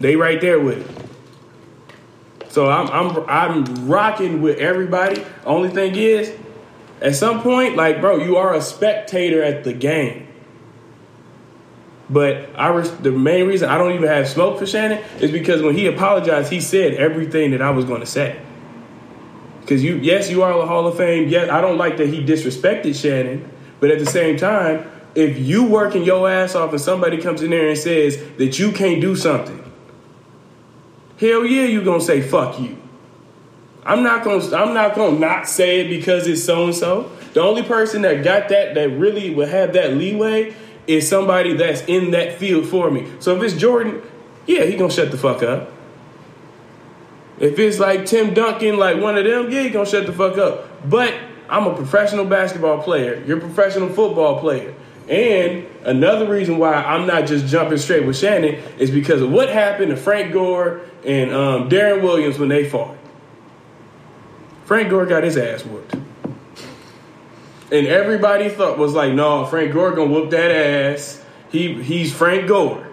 [0.00, 2.50] they right there with it.
[2.52, 5.24] So I'm I'm I'm rocking with everybody.
[5.44, 6.32] Only thing is,
[7.00, 10.28] at some point, like bro, you are a spectator at the game.
[12.10, 15.62] But I res- the main reason I don't even have smoke for Shannon is because
[15.62, 18.38] when he apologized, he said everything that I was going to say.
[19.60, 21.28] Because you, yes, you are a Hall of Fame.
[21.28, 25.64] Yes, I don't like that he disrespected Shannon, but at the same time, if you
[25.64, 29.14] working your ass off and somebody comes in there and says that you can't do
[29.14, 29.62] something,
[31.18, 32.76] hell yeah, you gonna say fuck you.
[33.84, 37.10] I'm not gonna I'm not gonna not say it because it's so and so.
[37.34, 40.54] The only person that got that that really would have that leeway
[40.86, 43.10] is somebody that's in that field for me.
[43.20, 44.02] So if it's Jordan,
[44.46, 45.70] yeah, he gonna shut the fuck up.
[47.38, 50.38] If it's like Tim Duncan, like one of them, yeah, he gonna shut the fuck
[50.38, 50.88] up.
[50.88, 51.14] But
[51.48, 53.22] I'm a professional basketball player.
[53.26, 54.74] You're a professional football player.
[55.08, 59.48] And another reason why I'm not just jumping straight with Shannon is because of what
[59.48, 62.96] happened to Frank Gore and um, Deron Williams when they fought.
[64.64, 65.96] Frank Gore got his ass whooped.
[67.72, 71.24] And everybody thought was like, no, Frank Gore gonna whoop that ass.
[71.50, 72.86] He he's Frank Gore.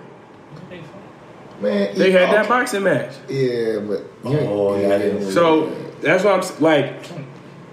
[1.61, 2.47] Man, They had that okay.
[2.49, 3.11] boxing match.
[3.27, 5.69] Yeah, but you- Oh, yeah, I didn't- So
[6.01, 6.93] that's why I'm like,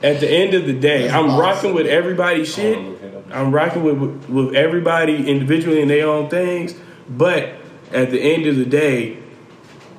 [0.03, 1.37] at the end of the day, That's I'm awesome.
[1.37, 2.77] Oh, rocking with everybody's shit.
[3.33, 6.75] I'm rocking with with everybody individually in their own things.
[7.09, 7.51] But
[7.93, 9.19] at the end of the day,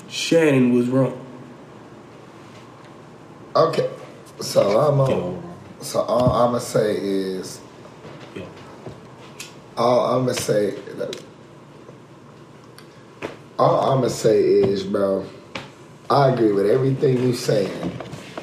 [0.10, 1.18] Shannon was wrong.
[3.56, 3.90] Okay,
[4.42, 5.47] so I'm on.
[5.82, 7.62] So all I'm gonna say is,
[9.78, 10.76] all I'm gonna say,
[13.60, 15.26] all I'm gonna say is, bro,
[16.10, 17.92] I agree with everything you're saying,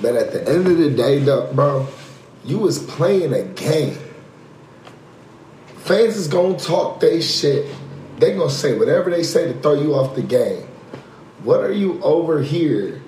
[0.01, 1.89] but at the end of the day, though, bro,
[2.45, 3.99] you was playing a game.
[5.79, 7.67] Fans is gonna talk they shit.
[8.19, 10.67] They gonna say whatever they say to throw you off the game.
[11.43, 13.03] What are you over here?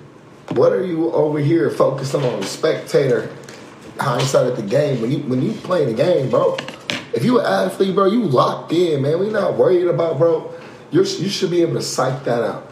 [0.49, 3.29] What are you over here focusing on spectator
[3.99, 5.01] hindsight at the game?
[5.01, 6.57] When you when you playing the game, bro.
[7.13, 9.19] If you an athlete, bro, you locked in, man.
[9.19, 10.53] We not worried about, bro.
[10.91, 12.69] You're, you should be able to psych that out.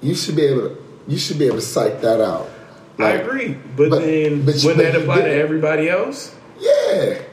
[0.00, 0.82] You should be able to.
[1.08, 2.48] You should be able to psych that out.
[2.98, 6.34] I agree, but, but- then but you- wouldn't but that apply to everybody else?
[6.60, 7.26] Yeah, it,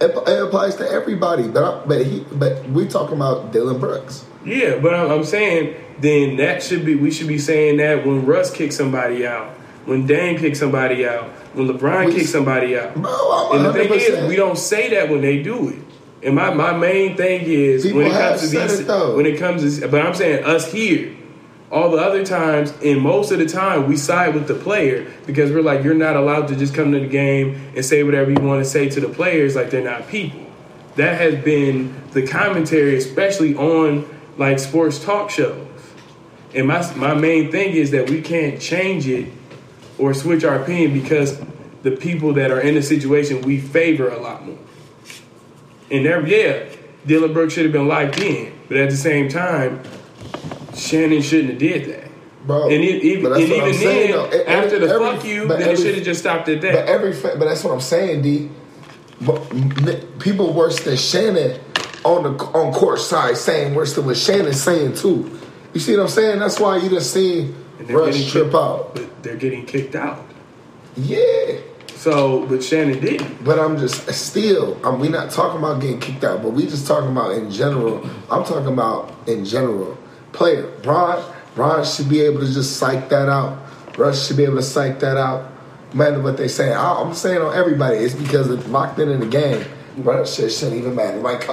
[0.00, 1.48] it applies to everybody.
[1.48, 4.24] But I, but he but we talking about Dillon Brooks.
[4.48, 8.24] Yeah, but I'm, I'm saying then that should be we should be saying that when
[8.26, 9.50] Russ kicks somebody out,
[9.84, 12.94] when Dame kicks somebody out, when LeBron We- kicks somebody out.
[12.94, 13.10] Bro,
[13.52, 13.94] I'm And the thing 100%.
[14.22, 15.78] is, we don't say that when they do it.
[16.22, 19.38] And my, my main thing is People when it comes to these, it, when it
[19.38, 21.14] comes to, but I'm saying us here,
[21.70, 25.52] All the other times, and most of the time, we side with the player because
[25.52, 28.40] we're like, you're not allowed to just come to the game and say whatever you
[28.40, 30.40] want to say to the players like they're not people.
[30.96, 34.04] That has been the commentary, especially on
[34.38, 35.66] like sports talk shows.
[36.54, 39.30] And my my main thing is that we can't change it
[39.98, 41.38] or switch our opinion because
[41.82, 44.58] the people that are in the situation we favor a lot more.
[45.90, 46.64] And there, yeah,
[47.06, 49.82] Dillon Brooks should have been locked in, but at the same time,
[50.74, 52.10] Shannon shouldn't have did that.
[52.46, 54.36] Bro, And, it, even, and even I'm saying, then, though.
[54.36, 56.72] E- after every- the every- fuck you, then it should have just stopped at that.
[56.72, 58.50] But every, but that's what I'm saying, D.
[59.20, 61.60] But people worse than Shannon
[62.04, 65.38] on the on court side saying worse than what Shannon's saying too.
[65.74, 66.38] You see what I'm saying?
[66.38, 68.94] That's why you just seen Rush getting trip kicked- out.
[68.94, 70.24] But they're getting kicked out.
[70.96, 71.58] Yeah,
[71.94, 73.44] So, but Shannon didn't.
[73.44, 74.76] but I'm just still.
[74.84, 78.04] I'm, we not talking about getting kicked out, but we just talking about in general.
[78.30, 79.96] I'm talking about in general.
[80.32, 81.22] Player Bron,
[81.54, 83.58] Bron should be able to just psych that out.
[83.96, 85.50] Rush should be able to psych that out.
[85.92, 87.98] No matter what they say, I, I'm saying on everybody.
[87.98, 89.64] It's because it's locked in in the game.
[89.98, 91.18] Rush shouldn't even matter.
[91.18, 91.48] Like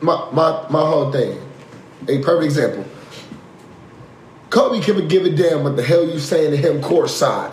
[0.00, 1.40] my my my whole thing.
[2.08, 2.84] A perfect example.
[4.50, 7.52] Kobe can give a damn what the hell you saying to him courtside.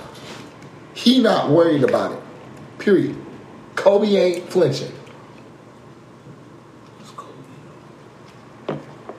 [0.94, 2.20] He not worried about it.
[2.78, 3.16] Period.
[3.76, 4.92] Kobe ain't flinching.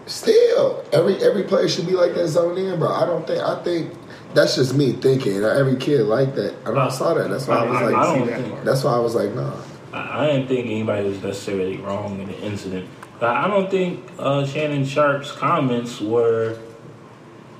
[0.06, 2.88] Still, every every player should be like that zoned in, bro.
[2.92, 3.42] I don't think.
[3.42, 3.92] I think
[4.34, 5.42] that's just me thinking.
[5.42, 6.54] Every kid like that.
[6.66, 7.30] And I saw that.
[7.30, 7.94] That's why I was I- like.
[7.94, 8.64] I that.
[8.64, 9.54] That's why I was like, nah.
[9.92, 12.88] I, I didn't think anybody was necessarily wrong in the incident.
[13.22, 16.58] But I don't think uh, Shannon Sharpe's comments were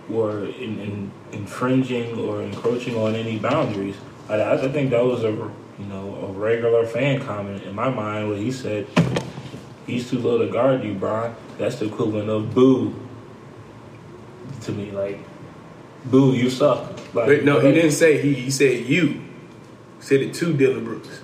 [0.09, 3.95] were in, in, infringing or encroaching on any boundaries.
[4.29, 8.29] I, I think that was a you know a regular fan comment in my mind
[8.29, 8.89] where he said
[9.87, 11.37] he's too low to guard you, Brian.
[11.59, 12.97] That's the equivalent of boo
[14.63, 14.91] to me.
[14.91, 15.21] Like
[16.07, 16.91] boo, you suck.
[17.15, 18.35] Like, But no, he didn't say he.
[18.35, 19.07] He said you.
[19.11, 19.21] He
[20.01, 21.22] said it to Dillon Brooks.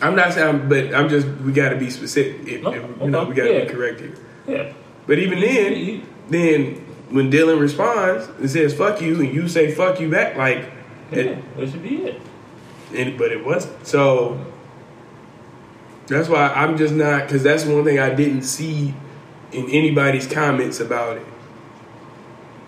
[0.00, 1.26] I'm not saying, but I'm just.
[1.26, 2.46] We got to be specific.
[2.48, 3.64] If, No, if, you know, we got to yeah.
[3.64, 4.14] be correct here.
[4.46, 4.72] Yeah.
[5.06, 6.74] But even then, He- then
[7.10, 10.64] when Dillon responds and says "fuck you" and you say "fuck you" back, like,
[11.12, 12.20] Yeah, it, that should be it.
[12.94, 13.86] and, but it wasn't.
[13.86, 14.38] So
[16.06, 18.94] that's why I'm just not because that's one thing I didn't see
[19.52, 21.26] in anybody's comments about it.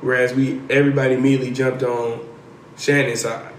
[0.00, 2.20] Whereas we everybody immediately jumped on
[2.76, 3.51] Shannon's side.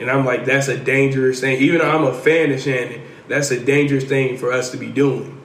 [0.00, 1.60] And I'm like, that's a dangerous thing.
[1.60, 4.90] Even though I'm a fan of Shannon, that's a dangerous thing for us to be
[4.90, 5.40] doing.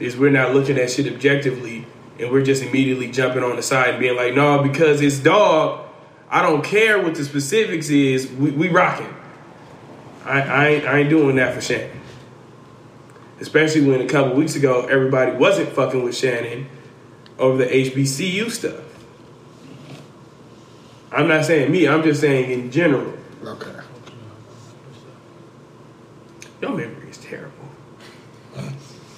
[0.00, 1.86] Is we're not looking at shit objectively
[2.18, 5.86] and we're just immediately jumping on the side and being like, no, because it's dog,
[6.30, 9.14] I don't care what the specifics is, we, we rocking.
[10.24, 12.00] I, I, I ain't doing that for Shannon.
[13.40, 16.68] Especially when a couple weeks ago everybody wasn't fucking with Shannon
[17.38, 18.84] over the HBCU stuff.
[21.12, 23.14] I'm not saying me, I'm just saying in general.
[23.44, 23.70] Okay.
[26.60, 27.52] Your memory is terrible.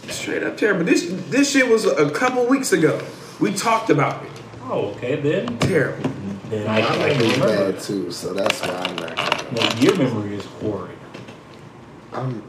[0.09, 0.85] Straight up terrible.
[0.85, 3.00] This this shit was a couple weeks ago.
[3.38, 4.31] We talked about it.
[4.64, 5.59] Oh, okay then.
[5.59, 6.11] Terrible.
[6.50, 7.72] Then I My can't memory's remember.
[7.72, 9.16] bad too, so that's why I'm not.
[9.16, 10.98] Gonna, No, your memory is horrid.
[12.12, 12.42] I'm.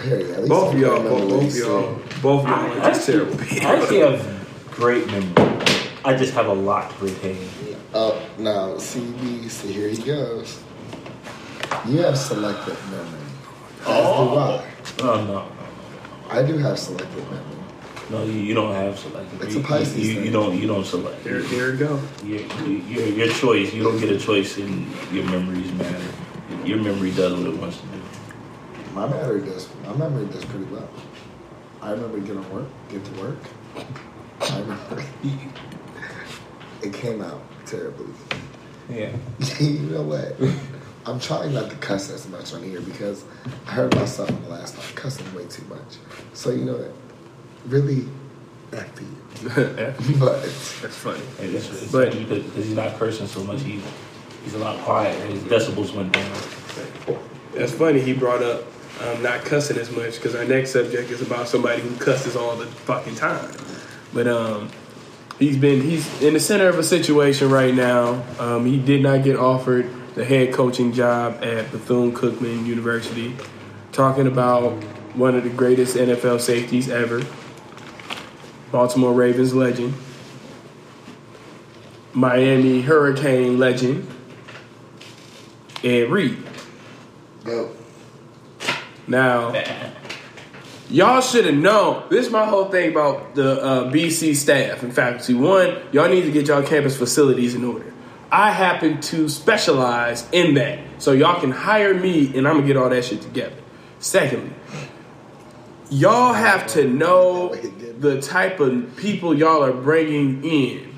[0.00, 2.22] Hey, at least Both I of y'all, can remember both, what he both of y'all,
[2.22, 3.66] both of y'all I are just terrible actually, people.
[3.68, 5.32] I actually have great memory.
[6.04, 7.48] I just have a lot to retain.
[7.94, 10.62] Oh, now CB, see here he goes.
[11.86, 13.18] You have selective memory.
[13.80, 14.64] As do I.
[14.98, 15.48] No, no, no,
[16.30, 17.44] I do have selective memory.
[18.10, 18.24] no.
[18.24, 19.42] You, you don't have selective.
[19.42, 20.24] It's a You- Pisces You, you, thing.
[20.26, 20.58] you don't.
[20.60, 21.24] You don't select.
[21.24, 22.00] There, there we go.
[22.24, 23.72] Your, your, your choice.
[23.72, 26.04] You don't get a choice in your memories matter.
[26.64, 28.00] Your memory does what it wants to do.
[28.94, 29.68] My memory does.
[29.86, 30.88] My memory does pretty well.
[31.80, 33.38] I remember getting to work, get to work.
[34.40, 35.04] I remember
[36.82, 38.12] it came out terribly.
[38.90, 39.12] Yeah.
[39.60, 40.34] you know what?
[41.08, 43.24] I'm trying not to cuss as much on here because
[43.66, 45.96] I heard myself on the last time cussing way too much.
[46.34, 46.92] So you know that
[47.66, 48.06] really
[48.72, 50.18] F you.
[50.18, 51.22] But That's funny.
[51.40, 53.62] And it's, it's But- because, because he's not cursing so much.
[53.62, 53.82] He's
[54.44, 55.24] he's a lot quieter.
[55.26, 56.30] His decibels went down.
[57.54, 58.00] That's funny.
[58.00, 58.64] He brought up
[59.02, 62.56] um, not cussing as much because our next subject is about somebody who cusses all
[62.56, 63.50] the fucking time.
[64.12, 64.70] But um,
[65.38, 68.22] he's been he's in the center of a situation right now.
[68.38, 73.36] Um, he did not get offered the head coaching job at Bethune Cookman University.
[73.92, 74.72] Talking about
[75.14, 77.22] one of the greatest NFL safeties ever,
[78.72, 79.94] Baltimore Ravens legend,
[82.12, 84.10] Miami Hurricane legend,
[85.84, 86.44] Ed Reed.
[87.44, 87.70] go.
[89.06, 89.52] Now,
[90.90, 92.02] Y'all should have known.
[92.08, 95.34] This is my whole thing about the uh, BC staff and faculty.
[95.34, 97.92] One, y'all need to get y'all campus facilities in order.
[98.30, 102.76] I happen to specialize in that, so y'all can hire me, and I'm gonna get
[102.76, 103.56] all that shit together.
[104.00, 104.52] Secondly,
[105.90, 110.94] y'all have to know the type of people y'all are bringing in.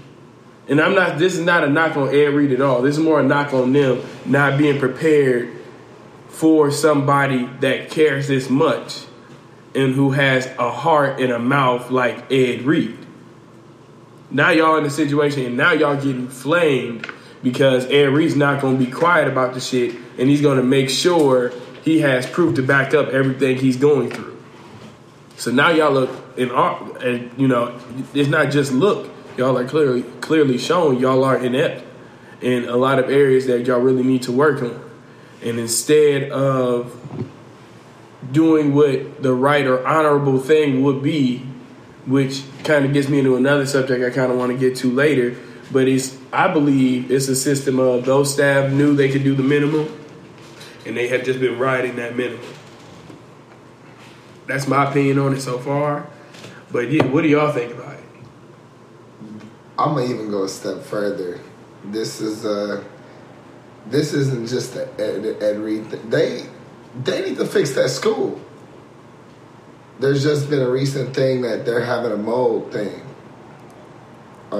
[0.68, 1.18] And I'm not.
[1.18, 2.82] This is not a knock on Ed Reed at all.
[2.82, 5.50] This is more a knock on them not being prepared
[6.28, 9.04] for somebody that cares this much
[9.74, 12.96] and who has a heart and a mouth like Ed Reed.
[14.30, 17.06] Now y'all in the situation, and now y'all getting flamed
[17.42, 20.62] because Ed Reed's not going to be quiet about the shit, and he's going to
[20.62, 24.36] make sure he has proof to back up everything he's going through.
[25.36, 27.78] So now y'all look in and you know
[28.12, 29.10] it's not just look.
[29.38, 31.84] Y'all are clearly clearly showing y'all are inept
[32.42, 34.90] in a lot of areas that y'all really need to work on.
[35.42, 36.94] And instead of
[38.30, 41.38] doing what the right or honorable thing would be,
[42.06, 44.90] which kind of gets me into another subject I kind of want to get to
[44.90, 45.36] later.
[45.72, 49.42] But it's I believe it's a system of those staff knew they could do the
[49.42, 49.88] minimum,
[50.86, 52.46] and they have just been riding that minimum.
[54.46, 56.08] That's my opinion on it so far.
[56.72, 58.04] But yeah, what do y'all think about it?
[59.78, 61.40] I'm gonna even go a step further.
[61.84, 62.84] This is uh,
[63.86, 65.86] this isn't just the Ed, Ed Reed.
[65.88, 66.10] thing.
[66.10, 66.46] They
[67.02, 68.40] they need to fix that school.
[69.98, 73.02] There's just been a recent thing that they're having a mold thing,
[74.52, 74.56] uh,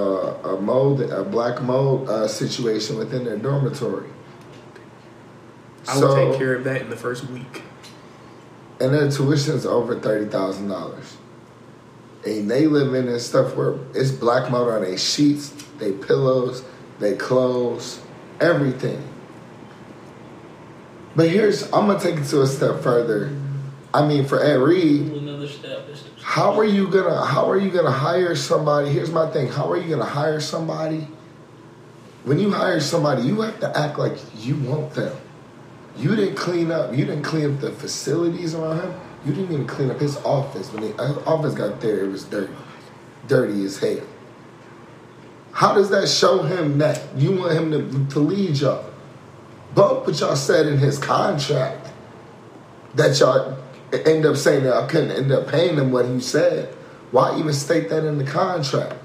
[0.55, 4.09] a mold, a black mold uh, situation within their dormitory.
[5.87, 7.63] I will take care of that in the first week.
[8.79, 11.17] and their tuition's over thirty thousand dollars.
[12.25, 15.49] And they live in this stuff where it's black mold on their sheets,
[15.79, 16.63] their pillows,
[16.99, 17.99] their clothes,
[18.39, 19.01] everything.
[21.15, 23.35] But here's I'm gonna take it to a step further.
[23.93, 25.20] I mean, for Ed Reed.
[26.31, 28.89] How are you gonna how are you gonna hire somebody?
[28.89, 31.05] Here's my thing: How are you gonna hire somebody?
[32.23, 35.13] When you hire somebody, you have to act like you want them.
[35.97, 36.95] You didn't clean up.
[36.95, 38.93] You didn't clean up the facilities around him.
[39.25, 40.71] You didn't even clean up his office.
[40.71, 42.53] When the office got there, it was dirty,
[43.27, 44.07] dirty as hell.
[45.51, 48.85] How does that show him that you want him to, to lead y'all?
[49.75, 51.89] But but y'all said in his contract
[52.95, 53.57] that y'all
[53.93, 56.73] end up saying that I couldn't end up paying him what he said.
[57.11, 58.95] Why even state that in the contract?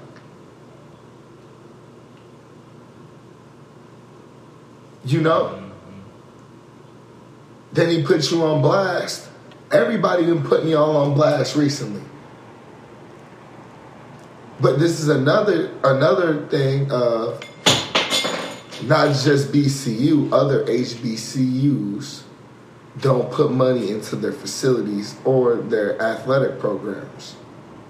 [5.05, 5.63] You know?
[7.73, 9.29] Then he puts you on blast.
[9.71, 12.01] Everybody been putting y'all on blast recently.
[14.59, 17.43] But this is another another thing of
[18.83, 22.23] not just BCU, other HBCUs
[22.99, 27.35] don't put money into their facilities or their athletic programs.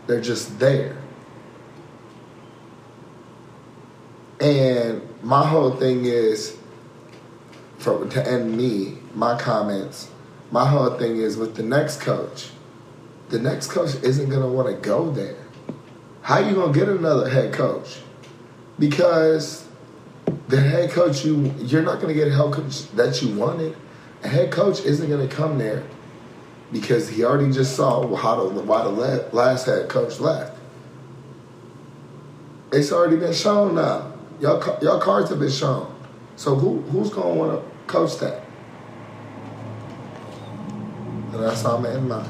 [0.06, 0.98] They're just there.
[4.40, 6.58] And my whole thing is,
[7.78, 10.10] for to end me, my comments,
[10.52, 12.50] my whole thing is with the next coach.
[13.30, 15.38] The next coach isn't gonna want to go there.
[16.22, 18.00] How you gonna get another head coach?
[18.80, 19.68] Because
[20.48, 23.76] the head coach you you're not gonna get a head coach that you wanted.
[24.24, 25.84] A head coach isn't gonna come there
[26.72, 30.58] because he already just saw how the why the la- last head coach left.
[32.72, 34.12] It's already been shown now.
[34.40, 35.94] Y'all y'all cards have been shown.
[36.36, 38.44] So who who's gonna want to coach that?
[41.34, 42.30] And that's how I'm in mind.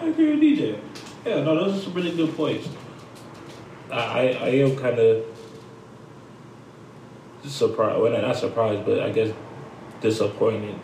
[0.00, 0.78] I agree with DJ.
[1.24, 2.68] Yeah, no, those are some really good points.
[3.90, 5.24] I, I, I am kind of
[7.52, 8.00] surprised.
[8.00, 9.32] Well, not surprised, but I guess
[10.00, 10.74] disappointed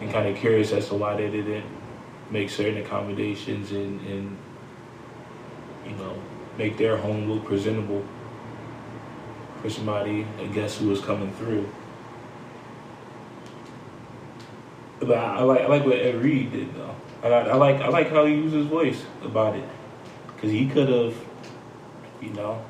[0.00, 1.64] and kind of curious as to why they didn't
[2.30, 4.36] make certain accommodations and, and
[5.86, 6.20] you know
[6.58, 8.04] make their home look presentable
[9.60, 11.68] for somebody, I guess, who was coming through.
[14.98, 16.94] But I, I like I like what Ed Reed did though.
[17.22, 19.68] I, I like I like how he used his voice about it,
[20.34, 21.14] because he could have,
[22.20, 22.64] you know,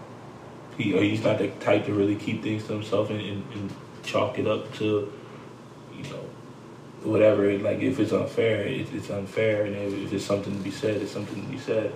[0.78, 3.72] he or he's not the type to really keep things to himself and, and, and
[4.02, 5.12] chalk it up to,
[5.96, 6.24] you know,
[7.02, 7.56] whatever.
[7.58, 11.12] Like if it's unfair, it, it's unfair, and if, it's something to be said, it's
[11.12, 11.92] something to be said.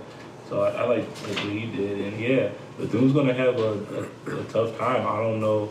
[0.48, 4.36] So I, I like, like what he did, and yeah, Bethune's gonna have a, a,
[4.40, 5.06] a tough time.
[5.06, 5.70] I don't know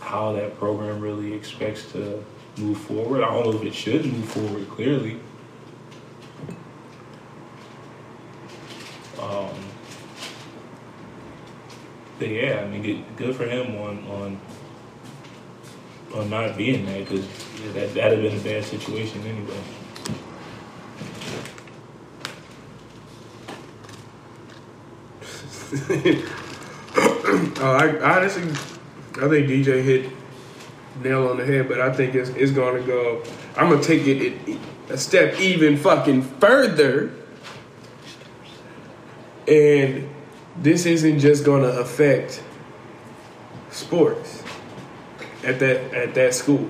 [0.00, 2.24] how that program really expects to
[2.58, 3.22] move forward.
[3.22, 5.18] I don't know if it should move forward clearly.
[9.20, 9.54] Um,
[12.18, 14.40] but yeah, I mean, good, good for him on on
[16.14, 17.26] or not being there because
[17.60, 19.60] yeah, that that'd have been a bad situation anyway.
[26.96, 30.10] Uh, I honestly, I think DJ hit
[31.02, 33.22] nail on the head, but I think it's it's to go.
[33.56, 34.58] I'm gonna take it it-
[34.90, 37.10] a step even fucking further,
[39.48, 40.08] and
[40.56, 42.42] this isn't just going to affect
[43.70, 44.42] sports
[45.42, 46.68] at that at that school.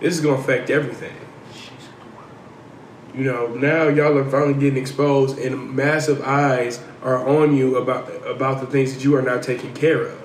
[0.00, 1.16] This is going to affect everything.
[3.14, 8.08] You know, now y'all are finally getting exposed, and massive eyes are on you about
[8.26, 10.20] about the things that you are not taking care of.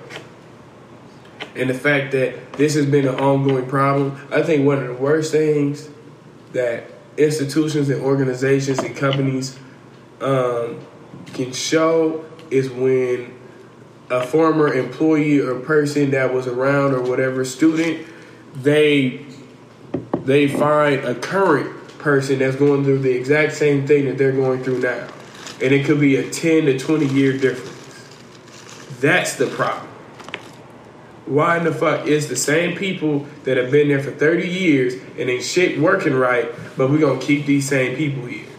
[1.54, 4.94] And the fact that this has been an ongoing problem, I think one of the
[4.94, 5.88] worst things
[6.52, 6.84] that
[7.16, 9.58] institutions and organizations and companies
[10.20, 10.80] um,
[11.26, 13.34] can show is when
[14.10, 18.06] a former employee or person that was around or whatever student,
[18.54, 19.24] they
[20.24, 24.62] they find a current person that's going through the exact same thing that they're going
[24.62, 25.08] through now.
[25.62, 27.70] And it could be a 10 to 20 year difference.
[29.00, 29.88] That's the problem.
[31.26, 34.94] Why in the fuck is the same people that have been there for 30 years
[35.16, 38.49] and ain't shit working right, but we're gonna keep these same people here?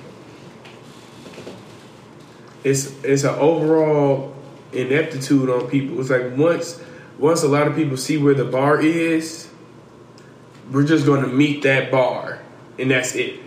[2.63, 4.35] It's it's an overall
[4.71, 5.99] ineptitude on people.
[5.99, 6.81] It's like once
[7.17, 9.49] once a lot of people see where the bar is,
[10.71, 12.39] we're just gonna meet that bar
[12.77, 13.39] and that's it.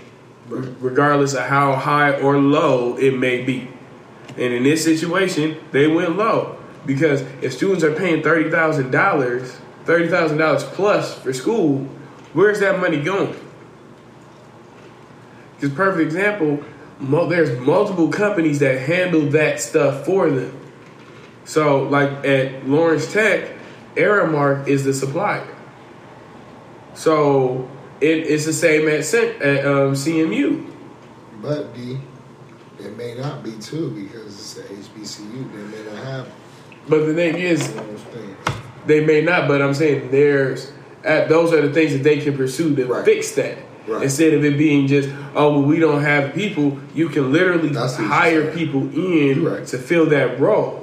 [0.49, 3.69] Regardless of how high or low it may be.
[4.37, 6.59] And in this situation, they went low.
[6.87, 11.79] Because if students are paying thirty thousand dollars, thirty thousand dollars plus for school,
[12.33, 13.35] where's that money going?
[15.55, 16.63] Because perfect example,
[17.01, 20.61] there's multiple companies that handle that stuff for them.
[21.45, 23.51] So, like at Lawrence Tech,
[23.97, 25.47] Aramark is the supplier.
[26.95, 27.69] So
[28.01, 30.71] it, it's the same at, at um, CMU.
[31.43, 31.99] But D,
[32.79, 35.53] it may not be too because it's a HBCU.
[35.53, 36.33] They may not have
[36.89, 37.75] But the thing is,
[38.87, 39.49] they may not.
[39.49, 40.73] But I'm saying there's
[41.03, 43.05] at, those are the things that they can pursue to Right.
[43.05, 43.59] fix that.
[43.87, 44.03] Right.
[44.05, 47.97] Instead of it being just, oh, well, we don't have people, you can literally what
[47.97, 49.67] hire people in right.
[49.67, 50.81] to fill that role.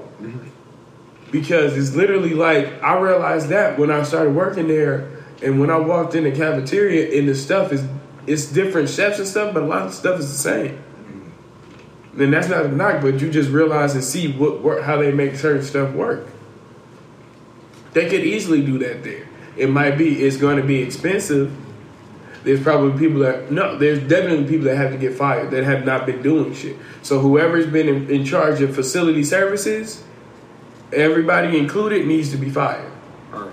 [1.31, 5.09] Because it's literally like I realized that when I started working there,
[5.41, 7.83] and when I walked in the cafeteria, and the stuff is
[8.27, 10.83] it's different chefs and stuff, but a lot of stuff is the same.
[12.17, 15.11] And that's not a knock, but you just realize and see what work, how they
[15.11, 16.27] make certain stuff work.
[17.93, 19.27] They could easily do that there.
[19.57, 21.55] It might be it's going to be expensive.
[22.43, 23.77] There's probably people that no.
[23.77, 26.75] There's definitely people that have to get fired that have not been doing shit.
[27.03, 30.03] So whoever's been in, in charge of facility services,
[30.91, 32.91] everybody included, needs to be fired.
[33.31, 33.51] Right.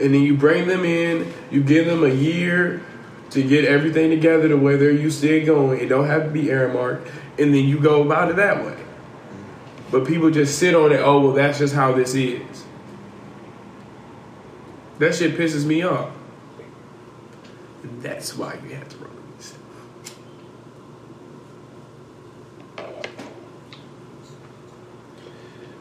[0.00, 1.32] And then you bring them in.
[1.52, 2.82] You give them a year
[3.30, 5.80] to get everything together to where they're used to it going.
[5.80, 8.78] It don't have to be earmarked, and then you go about it that way.
[9.92, 10.98] But people just sit on it.
[10.98, 12.64] Oh well, that's just how this is.
[14.98, 16.10] That shit pisses me off.
[18.04, 19.60] That's why you have yourself.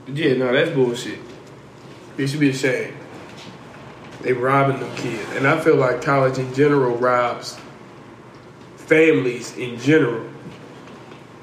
[0.05, 1.19] But yeah, no, that's bullshit.
[2.17, 2.95] It should be ashamed.
[4.21, 7.57] They robbing them kids, and I feel like college in general robs
[8.77, 10.29] families in general.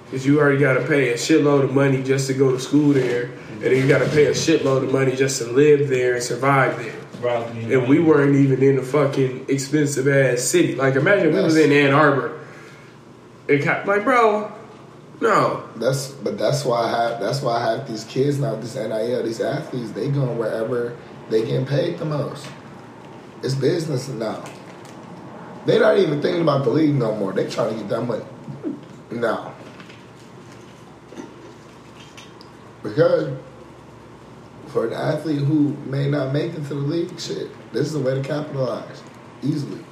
[0.07, 2.95] Because you already got to pay a shitload of money just to go to school
[2.95, 6.15] there, and then you got to pay a shitload of money just to live there
[6.15, 7.00] and survive there.
[7.21, 7.57] Robbed.
[7.57, 10.75] And we weren't even in a fucking expensive ass city.
[10.75, 12.39] Like imagine we was in Ann Arbor.
[13.49, 14.53] It ca- like, bro,
[15.21, 15.65] no.
[15.77, 18.55] That's but that's why I have that's why I have these kids now.
[18.57, 20.97] This NIL, these athletes, they going wherever
[21.29, 22.47] they getting paid the most.
[23.43, 24.45] It's business now.
[25.67, 27.33] They not even thinking about the league no more.
[27.33, 28.25] They trying to get that money
[29.11, 29.55] now.
[32.83, 33.37] Because
[34.73, 38.01] for an athlete who may not make it to the league, shit, this is a
[38.01, 39.03] way to capitalize
[39.43, 39.83] easily.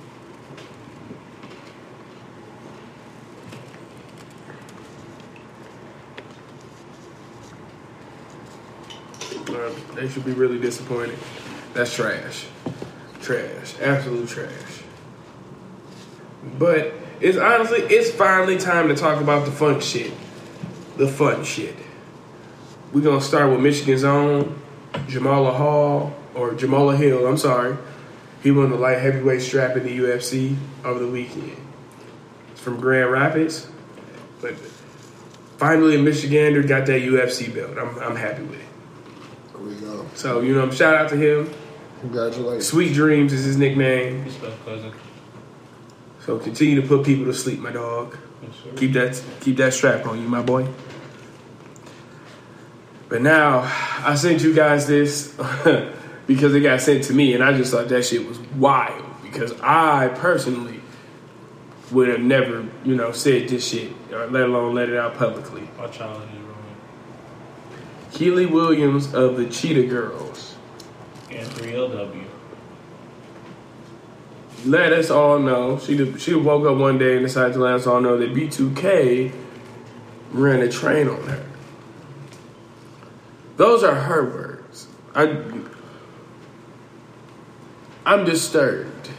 [9.49, 11.19] Uh, they should be really disappointed.
[11.75, 12.47] That's trash.
[13.21, 13.75] Trash.
[13.81, 14.83] Absolute trash.
[16.59, 20.13] But it's honestly, it's finally time to talk about the fun shit.
[20.97, 21.75] The fun shit.
[22.93, 24.61] We're gonna start with Michigan's own
[25.07, 27.27] Jamahal Hall or Jamahal Hill.
[27.27, 27.77] I'm sorry.
[28.43, 31.57] He won the light heavyweight strap in the UFC over the weekend.
[32.53, 33.69] It's from Grand Rapids,
[34.41, 34.57] but
[35.57, 37.77] finally a Michigander got that UFC belt.
[37.79, 38.67] I'm, I'm happy with it.
[39.57, 40.07] Here we go.
[40.15, 41.53] So, you know, shout out to him.
[42.01, 42.69] Congratulations.
[42.69, 44.25] Sweet Dreams is his nickname.
[44.25, 44.93] Respect, cousin.
[46.25, 48.17] So continue to put people to sleep, my dog.
[48.43, 48.53] Yes.
[48.77, 50.69] Keep that keep that strap on you, my boy.
[53.09, 53.61] But now
[54.05, 55.35] I sent you guys this
[56.27, 59.05] because it got sent to me, and I just thought that shit was wild.
[59.23, 60.81] Because I personally
[61.91, 65.69] would have never, you know, said this shit, or let alone let it out publicly.
[65.79, 66.77] My child is wrong.
[68.13, 70.57] Kiely Williams of the Cheetah Girls
[71.31, 72.25] And 3LW.
[74.67, 75.79] let us all know.
[75.79, 79.33] She she woke up one day and decided to let us all know that B2K
[80.33, 81.45] ran a train on her.
[83.59, 84.87] Those are her words.
[85.17, 85.45] I
[88.07, 89.11] I'm disturbed.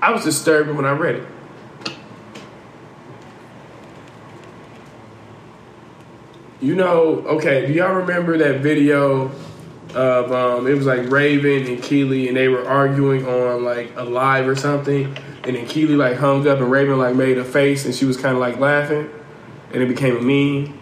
[0.00, 1.28] I was disturbed when I read it.
[6.60, 9.32] You know, okay, do y'all remember that video
[9.94, 14.04] of um it was like Raven and Kiely and they were arguing on like a
[14.04, 17.86] live or something and then Kiely like hung up and Raven like made a face
[17.86, 19.10] and she was kinda like laughing
[19.72, 20.77] and it became a meme.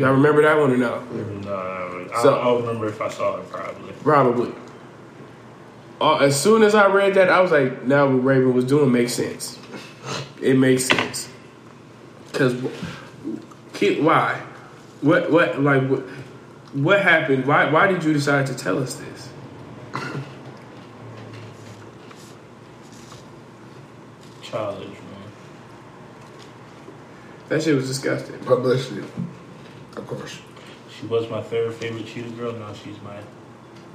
[0.00, 1.00] Y'all remember that one or no?
[1.42, 3.92] No, I, So- I'll remember if I saw it probably.
[4.02, 4.52] Probably.
[6.00, 8.90] Uh, as soon as I read that, I was like, now what Raven was doing
[8.90, 9.58] makes sense.
[10.40, 11.28] It makes sense.
[12.32, 12.54] Cause
[14.00, 14.40] why?
[15.02, 16.00] What what like what
[16.72, 17.44] what happened?
[17.44, 19.28] Why why did you decide to tell us this?
[24.42, 24.96] Childish, man.
[27.50, 28.38] That shit was disgusting.
[28.40, 29.06] Publicity.
[30.00, 30.38] Of course.
[30.98, 32.52] She was my third favorite cheetah girl.
[32.52, 33.16] Now she's my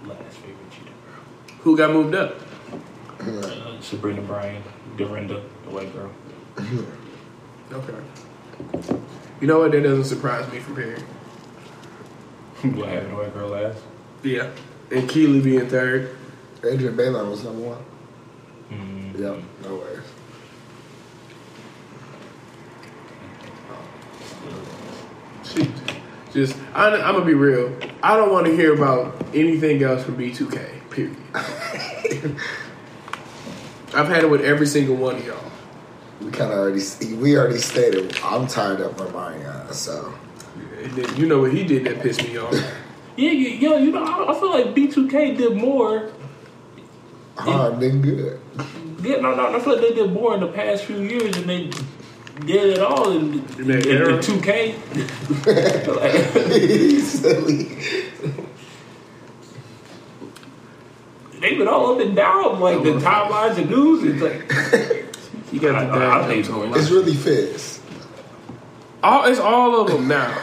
[0.07, 1.57] last favorite cheetah girl.
[1.61, 2.35] Who got moved up?
[3.19, 4.61] Uh, Sabrina Bryan,
[4.97, 6.11] Dorinda, the white girl.
[7.71, 7.93] Okay.
[9.41, 9.71] You know what?
[9.71, 10.97] That doesn't surprise me from here.
[12.75, 13.79] what happened to white girl last?
[14.23, 14.51] Yeah.
[14.91, 16.15] And Kiely being third.
[16.63, 17.83] Adrienne Bailon was number one.
[18.71, 19.43] Mm, Yep.
[19.63, 20.03] No worries.
[25.43, 25.69] She
[26.35, 27.75] just I, I'm gonna be real.
[28.03, 30.89] I don't want to hear about anything else from B2K.
[30.91, 31.15] Period.
[33.93, 35.51] I've had it with every single one of y'all.
[36.21, 36.81] We kind of already
[37.15, 40.13] we already stated I'm tired of Ramaya, so
[40.83, 42.53] And then you know what he did that pissed me off.
[43.17, 46.11] Yeah, you, yo, you know, I, I feel like B2K did more.
[47.37, 48.41] hard than good.
[49.01, 51.47] Yeah, no, no, I feel like they did more in the past few years than
[51.47, 51.69] they
[52.41, 54.75] did it all in, in, that in, 2K.
[55.95, 56.11] Like,
[61.41, 64.03] They've been all up and down, like the timelines and news.
[64.03, 64.51] It's like,
[65.51, 66.75] He got the I- I- I think names.
[66.77, 67.79] It's really Fizz.
[69.03, 70.33] All it's all of them now.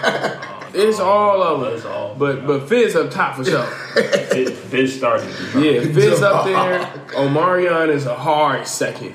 [0.74, 1.74] It's all of them.
[1.74, 3.64] It's all- But but Fizz up top for sure.
[3.64, 5.28] Fizz, Fizz started.
[5.56, 6.84] Yeah, Fizz up there.
[7.16, 9.14] Omarion is a hard second.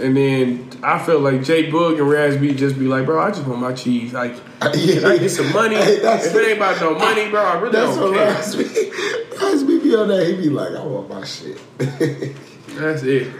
[0.00, 3.60] And then I feel like J-Boog and Raz-B just be like, bro, I just want
[3.60, 4.12] my cheese.
[4.12, 5.76] Like, I get some money?
[5.76, 8.34] Hey, if it ain't about no money, bro, I really That's don't what care.
[8.34, 8.92] Raz-B.
[9.40, 10.26] Raz-B be on that.
[10.26, 11.58] He be like, I want my shit.
[11.78, 13.32] That's it.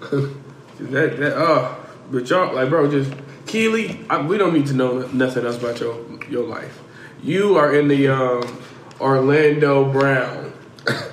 [0.00, 3.10] that that oh, but y'all like, bro, just
[3.46, 4.04] Kiely.
[4.10, 5.98] I, we don't need to know nothing else about your
[6.28, 6.82] your life.
[7.22, 8.62] You are in the um,
[9.00, 10.52] Orlando Brown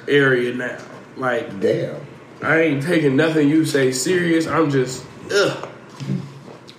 [0.08, 0.78] area now.
[1.16, 2.06] Like, Damn.
[2.44, 4.48] I ain't taking nothing you say serious.
[4.48, 5.70] I'm just ugh.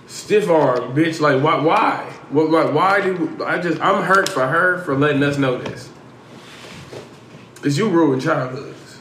[0.07, 1.19] stiff arm, bitch.
[1.19, 1.59] Like, why?
[1.61, 2.11] Why?
[2.29, 2.51] What?
[2.51, 3.81] Why, why did I just?
[3.81, 5.89] I'm hurt for her for letting us know this.
[7.61, 8.99] Cause you ruined childhoods.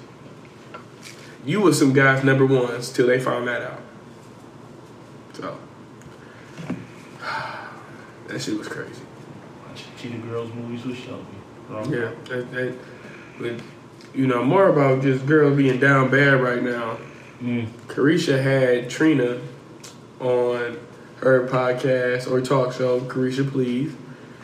[1.44, 3.80] You was some guys number ones till they found that out.
[5.34, 5.58] So
[8.28, 9.02] that shit was crazy.
[9.98, 11.24] Cheetah Girls movies with Shelby.
[11.68, 11.92] Wrong.
[11.92, 12.78] Yeah, that, that,
[13.38, 13.60] but
[14.14, 16.98] you know more about just girls being down bad right now.
[17.42, 17.66] Mm.
[17.88, 19.40] Caresha had Trina
[20.20, 20.78] on
[21.18, 23.92] her podcast or talk show, Caresha Please,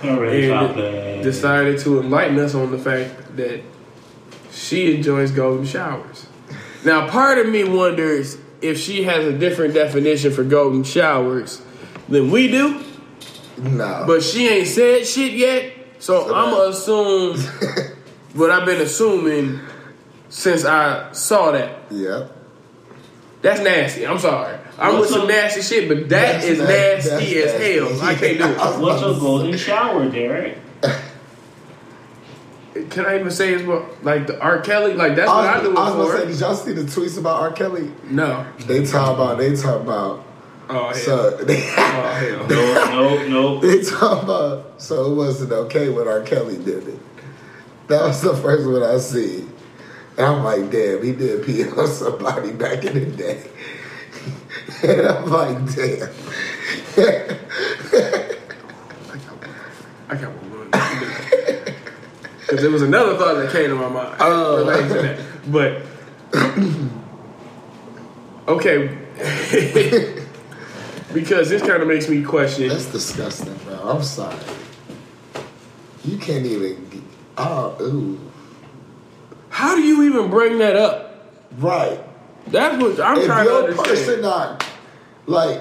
[0.04, 3.60] Already top and decided to enlighten us on the fact that
[4.50, 6.26] she enjoys golden showers.
[6.84, 11.60] Now, part of me wonders if she has a different definition for golden showers
[12.08, 12.82] than we do,
[13.58, 14.04] No.
[14.06, 15.72] but she ain't said shit yet.
[15.98, 17.96] So, So I'm that- gonna assume
[18.34, 19.60] what I've been assuming
[20.28, 21.78] since I saw that.
[21.90, 22.28] Yeah.
[23.42, 24.06] That's nasty.
[24.06, 24.58] I'm sorry.
[24.78, 25.28] I'm What's with some up?
[25.28, 27.88] nasty shit, but that That's is na- nasty that's as hell.
[27.90, 28.06] nasty.
[28.06, 28.58] I can't do it.
[28.80, 30.58] What's a golden shower, Derek?
[32.90, 34.60] Can I even say it's what like the R.
[34.60, 34.94] Kelly?
[34.94, 36.82] Like that's what I, I do was, I was gonna say, did y'all see the
[36.82, 37.52] tweets about R.
[37.52, 37.90] Kelly?
[38.04, 38.46] no.
[38.60, 40.24] They talk about, they talk about,
[40.68, 40.94] Oh hell.
[40.94, 42.46] so they, oh hell.
[42.46, 43.60] No, no, no.
[43.60, 46.22] they talk about, so it wasn't okay when R.
[46.22, 46.98] Kelly did it.
[47.90, 49.44] That was the first one I see.
[50.16, 53.50] And I'm like, damn, he did pee on somebody back in the day.
[54.84, 56.08] and I'm like, damn.
[60.08, 60.50] I got one.
[60.50, 60.66] More.
[62.42, 64.66] Because there was another thought that came to my mind Oh.
[64.66, 65.18] to.
[65.48, 65.82] But
[68.48, 68.96] okay,
[71.12, 72.68] because this kind of makes me question.
[72.68, 73.80] That's disgusting, bro.
[73.82, 74.36] I'm sorry.
[76.04, 76.99] You can't even.
[77.42, 78.20] Oh, ooh.
[79.48, 81.24] How do you even bring that up?
[81.58, 81.98] Right.
[82.46, 83.88] That's what I'm if trying to your understand.
[83.88, 84.66] person not
[85.26, 85.60] like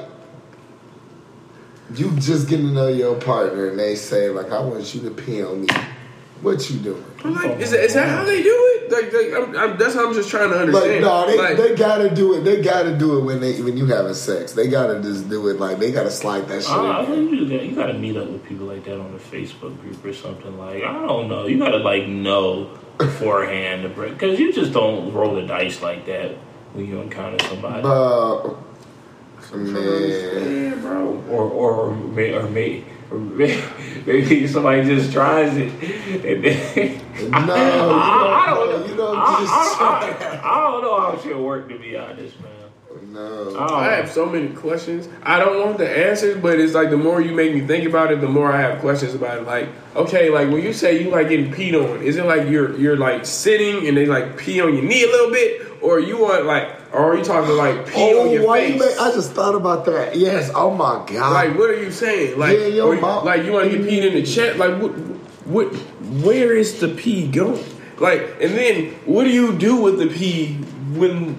[1.95, 5.11] you just getting to know your partner and they say like I want you to
[5.11, 5.67] pee on me.
[6.41, 7.03] What you doing?
[7.23, 8.91] I'm like, is that, is that how they do it?
[8.91, 11.01] Like, like I'm, I'm, that's how I'm just trying to Like understand.
[11.01, 12.41] no, they, Like, they gotta do it.
[12.41, 14.53] They gotta do it when they when you having sex.
[14.53, 16.71] They gotta just do it like they gotta slide that shit.
[16.71, 19.13] Ah, I, I think you, gotta- you gotta meet up with people like that on
[19.13, 20.81] a Facebook group or something like.
[20.83, 21.45] I don't know.
[21.45, 26.31] You gotta like know beforehand because you just don't roll the dice like that
[26.73, 27.81] when you encounter somebody.
[27.81, 28.55] But
[29.53, 31.21] man, yeah, bro.
[31.29, 35.72] or or may or may or may, maybe somebody just tries it
[36.26, 37.01] and then
[37.32, 37.53] no,
[37.91, 38.86] I, I don't you know.
[38.88, 42.36] You don't I, just I, I, I don't know how shit work to be honest,
[42.41, 43.14] man.
[43.14, 43.55] no.
[43.57, 45.10] I, don't I have so many questions.
[45.24, 48.12] I don't want the answers, but it's like the more you make me think about
[48.12, 49.45] it, the more I have questions about it.
[49.45, 52.78] Like, okay, like when you say you like getting peed on, is it like you're
[52.78, 56.17] you're like sitting and they like pee on your knee a little bit, or you
[56.19, 58.73] want like, or are you talking like pee on oh, your Oh, why face?
[58.73, 60.15] you make, I just thought about that.
[60.15, 60.51] Yes.
[60.53, 61.34] Oh my god.
[61.34, 62.38] like, what are you saying?
[62.38, 64.57] Like, Yeah, you- mom- like you want to get peed in the chest?
[64.59, 64.91] Like, what,
[65.45, 65.73] what,
[66.23, 67.63] where is the pee going?
[67.97, 70.53] Like, and then what do you do with the pee
[70.95, 71.38] when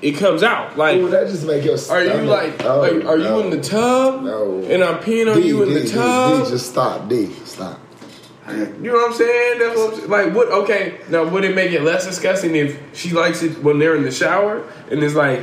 [0.00, 0.76] it comes out?
[0.76, 3.60] Like, Ooh, that just make your Are you like, Oh, like are you in the
[3.60, 4.22] tub?
[4.22, 4.62] No.
[4.64, 6.44] And I'm peeing on D, you in D, the tub?
[6.44, 7.08] D, just stop.
[7.08, 7.78] D, stop.
[8.48, 9.58] You know what I'm saying?
[9.60, 10.10] That's what I'm saying.
[10.10, 13.78] Like, what, okay, now would it make it less disgusting if she likes it when
[13.78, 15.42] they're in the shower and it's like,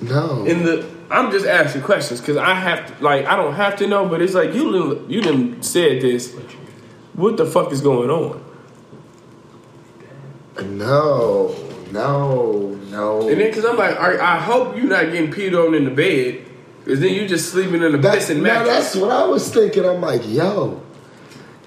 [0.00, 0.44] No.
[0.44, 3.86] in the, I'm just asking questions because I have to, like, I don't have to
[3.86, 6.34] know, but it's like, you didn't, you didn't said this.
[7.14, 8.44] What the fuck is going on?
[10.62, 11.54] no.
[11.92, 12.78] No.
[12.90, 13.28] No.
[13.28, 15.90] And then, because I'm like, I, I hope you're not getting peed on in the
[15.90, 16.44] bed
[16.84, 19.84] because then you just sleeping in the That's, pissing now that's what I was thinking.
[19.84, 20.82] I'm like, yo,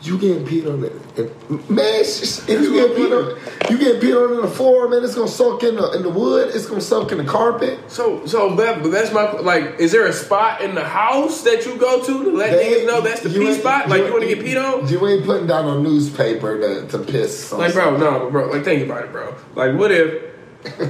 [0.02, 0.94] you getting peed on it.
[1.18, 4.88] And, man, it's if you get peed on, you get peed on in the floor,
[4.88, 6.56] man, it's gonna soak in the in the wood.
[6.56, 7.80] It's gonna soak in the carpet.
[7.92, 9.80] So, so that, but that's my like.
[9.80, 12.88] Is there a spot in the house that you go to to let They- niggas
[12.88, 13.90] know that's the pee spot?
[13.90, 14.88] Like you want to get peed on?
[14.88, 17.52] You ain't putting down a newspaper to, to piss.
[17.52, 18.50] Like, bro, no, bro.
[18.50, 19.36] Like, think about it, bro.
[19.56, 20.24] Like, what if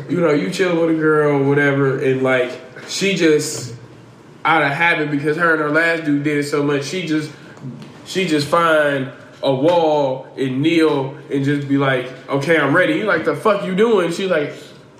[0.10, 2.52] you know you chill with a girl or whatever, and like
[2.88, 3.76] she just
[4.46, 7.32] out of habit because her and her last dude did it so much, she just
[8.10, 9.12] she just find
[9.44, 12.96] a wall and kneel and just be like, okay, I'm ready.
[12.96, 14.12] You like the fuck you doing?
[14.12, 14.52] She's like,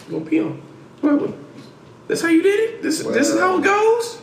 [0.10, 0.62] go pee on.
[2.08, 2.82] That's how you did it.
[2.84, 4.22] This this is how it goes.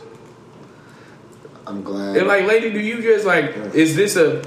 [1.67, 2.15] I'm glad.
[2.15, 4.41] And like, lady, do you just like, is this a,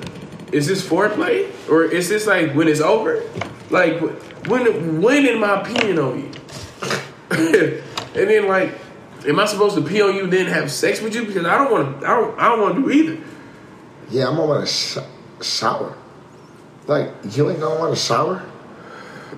[0.52, 3.22] is this foreplay or is this like when it's over?
[3.68, 4.00] Like,
[4.48, 6.30] when when am I peeing on you?
[8.18, 8.72] and then like,
[9.26, 11.26] am I supposed to pee on you then have sex with you?
[11.26, 12.06] Because I don't want to.
[12.06, 12.38] I don't.
[12.38, 13.22] I don't want to do either.
[14.10, 14.98] Yeah, I'm gonna want to sh-
[15.42, 15.96] shower.
[16.86, 18.44] Like you ain't gonna want to shower.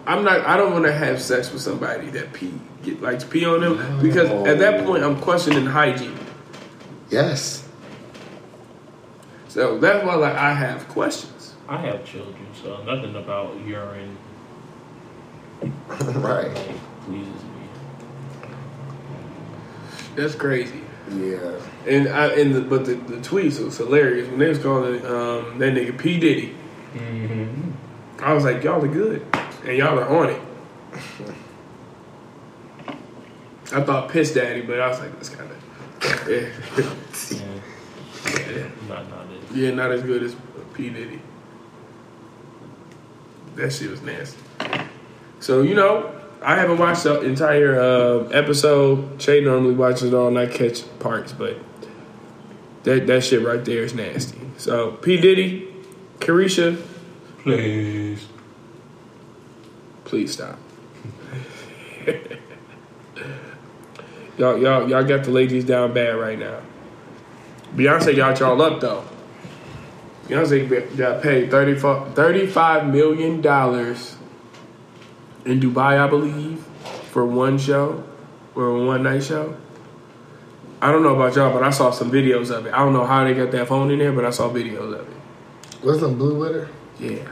[0.07, 0.41] I'm not.
[0.47, 4.01] I don't want to have sex with somebody that pee get likes pee on them
[4.03, 6.19] because at that point I'm questioning hygiene.
[7.11, 7.69] Yes.
[9.49, 11.55] So that's why like I have questions.
[11.69, 14.17] I have children, so nothing about urine
[15.89, 16.53] right.
[16.55, 17.69] like pleases me.
[20.17, 20.82] That's crazy.
[21.11, 21.59] Yeah.
[21.87, 25.59] And I and the, but the, the tweets was hilarious when they was calling um,
[25.59, 26.55] that nigga P Diddy.
[28.21, 29.27] I was like, y'all are good,
[29.65, 30.41] and y'all are on it.
[33.73, 36.49] I thought Piss Daddy, but I was like, that's kind of yeah,
[38.27, 39.57] Yeah, yeah, not not it.
[39.57, 40.37] yeah, not as good as
[40.75, 41.21] P Diddy.
[43.57, 44.39] That shit was nasty.
[45.41, 46.15] So you know,
[46.45, 49.19] I haven't watched the entire uh, episode.
[49.19, 51.59] Che normally watches it all, and I catch parts, but
[52.85, 54.39] that that shit right there is nasty.
[54.59, 55.73] So P Diddy,
[56.19, 56.81] Caresha,
[57.39, 58.27] Please.
[60.05, 60.59] please stop.
[64.39, 66.61] y'all, y'all, y'all got the ladies down bad right now.
[67.75, 69.05] Beyonce got y'all up though.
[70.27, 73.43] Beyonce be- got paid 35 $35 million
[75.45, 76.59] in Dubai, I believe,
[77.11, 78.03] for one show
[78.55, 79.57] or a one night show.
[80.81, 82.75] I don't know about y'all, but I saw some videos of it.
[82.75, 85.09] I don't know how they got that phone in there, but I saw videos of
[85.09, 85.17] it.
[85.85, 86.69] Wasn't Blue with her?
[86.99, 87.29] Yeah.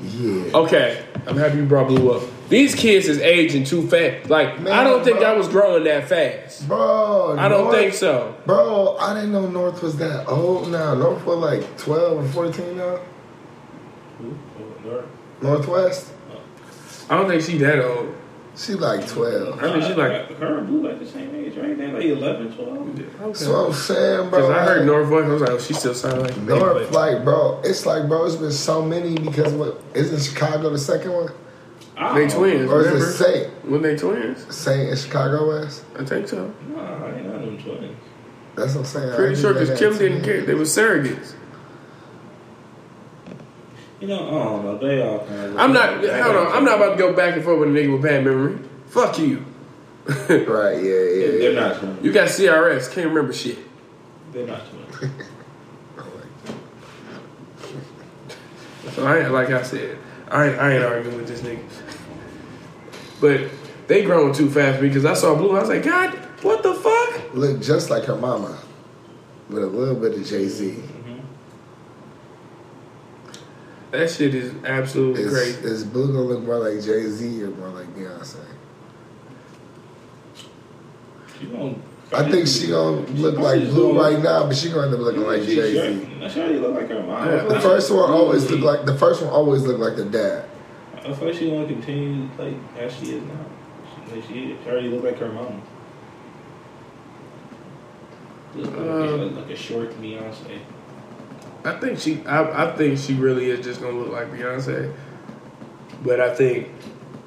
[0.00, 0.50] Yeah.
[0.54, 2.22] Okay, I'm happy you brought Blue up.
[2.48, 4.30] These kids is aging too fast.
[4.30, 5.34] Like Man, I don't think bro.
[5.34, 6.66] I was growing that fast.
[6.68, 8.34] Bro, I don't North- think so.
[8.46, 10.94] Bro, I didn't know North was that old now.
[10.94, 13.00] North was like 12 or 14 now.
[14.22, 14.34] Oh,
[14.84, 15.06] North.
[15.42, 16.12] Northwest?
[17.10, 18.14] I don't think she that old.
[18.56, 19.62] She like 12.
[19.62, 20.36] I mean, she like.
[20.38, 21.78] her and Blue like the same age, right?
[21.78, 23.18] They're like 11, 12.
[23.22, 24.40] That's what I'm saying, bro.
[24.40, 26.58] Because I heard Like, Northwest, I was like, oh, she still sound like a baby,
[26.58, 30.70] North, but- like, bro, it's like, bro, it's been so many because what isn't Chicago
[30.70, 31.28] the second one?
[32.14, 33.04] They twins, Or is remember?
[33.08, 33.64] it Saint?
[33.70, 34.54] When they twins?
[34.54, 35.84] Saint in Chicago West?
[35.98, 36.52] I think so.
[36.68, 37.96] Nah, I ain't none of them twins.
[38.56, 39.14] That's what I'm saying.
[39.14, 40.24] Pretty sure because Kim didn't twins.
[40.26, 40.42] care.
[40.46, 41.34] They were surrogates.
[44.00, 44.78] You know, I don't know.
[44.78, 45.56] They all kind of.
[45.56, 46.04] I'm not.
[46.04, 46.52] Hold on.
[46.52, 48.58] I'm not about to go back and forth with a nigga with bad memory.
[48.86, 49.44] Fuck you.
[50.08, 51.26] Right, yeah, yeah.
[51.26, 51.60] They're yeah.
[51.60, 52.02] not twins.
[52.02, 52.90] You got CRS.
[52.90, 53.58] Can't remember shit.
[54.32, 55.12] They're not twins.
[58.98, 59.96] So I ain't, like I said,
[60.28, 61.62] I ain't, I ain't arguing with this nigga.
[63.20, 63.48] But
[63.86, 65.56] they growing too fast because I saw Blue.
[65.56, 66.10] I was like, God,
[66.42, 67.34] what the fuck?
[67.34, 68.58] Look just like her mama,
[69.48, 70.82] with a little bit of Jay Z.
[73.90, 75.66] That shit is absolutely Is, crazy.
[75.66, 78.36] is Blue gonna look more like Jay Z or more like Beyonce?
[81.38, 81.74] She gonna.
[82.12, 85.22] I think she gonna look like Blue right now, but she gonna end up looking
[85.22, 86.28] like Jay sure- Z.
[86.34, 87.26] She already look like her mom.
[87.28, 87.44] Yeah.
[87.44, 90.44] The first one always look like the first one always looked like the dad.
[90.96, 93.46] I feel like she gonna continue like as she is now.
[94.12, 95.62] She, she, she already look like her mom.
[98.54, 100.58] Look like, Um, like a short Beyonce.
[101.74, 102.24] I think she.
[102.26, 104.94] I, I think she really is just gonna look like Beyonce.
[106.04, 106.68] But I think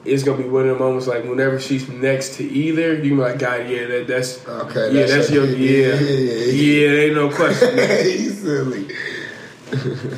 [0.05, 3.17] it's gonna be one of the moments like whenever she's next to either, you can
[3.17, 5.59] be like, God, yeah, that, that's Okay, yeah, that's your kid.
[5.59, 7.77] yeah, yeah, yeah, ain't no question.
[8.05, 8.87] He's silly.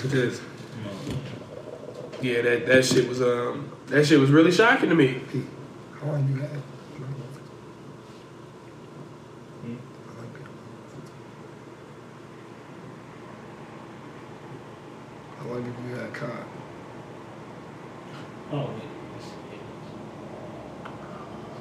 [0.09, 0.41] Just-
[2.21, 5.21] yeah, that that shit was um that shit was really shocking to me.
[5.99, 6.49] How long you had?
[15.53, 16.47] How long have you had caught?
[18.51, 18.73] Oh,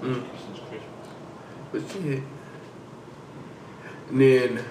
[0.02, 0.08] yeah.
[0.08, 0.24] Mm.
[1.70, 2.22] But shit.
[4.08, 4.64] And then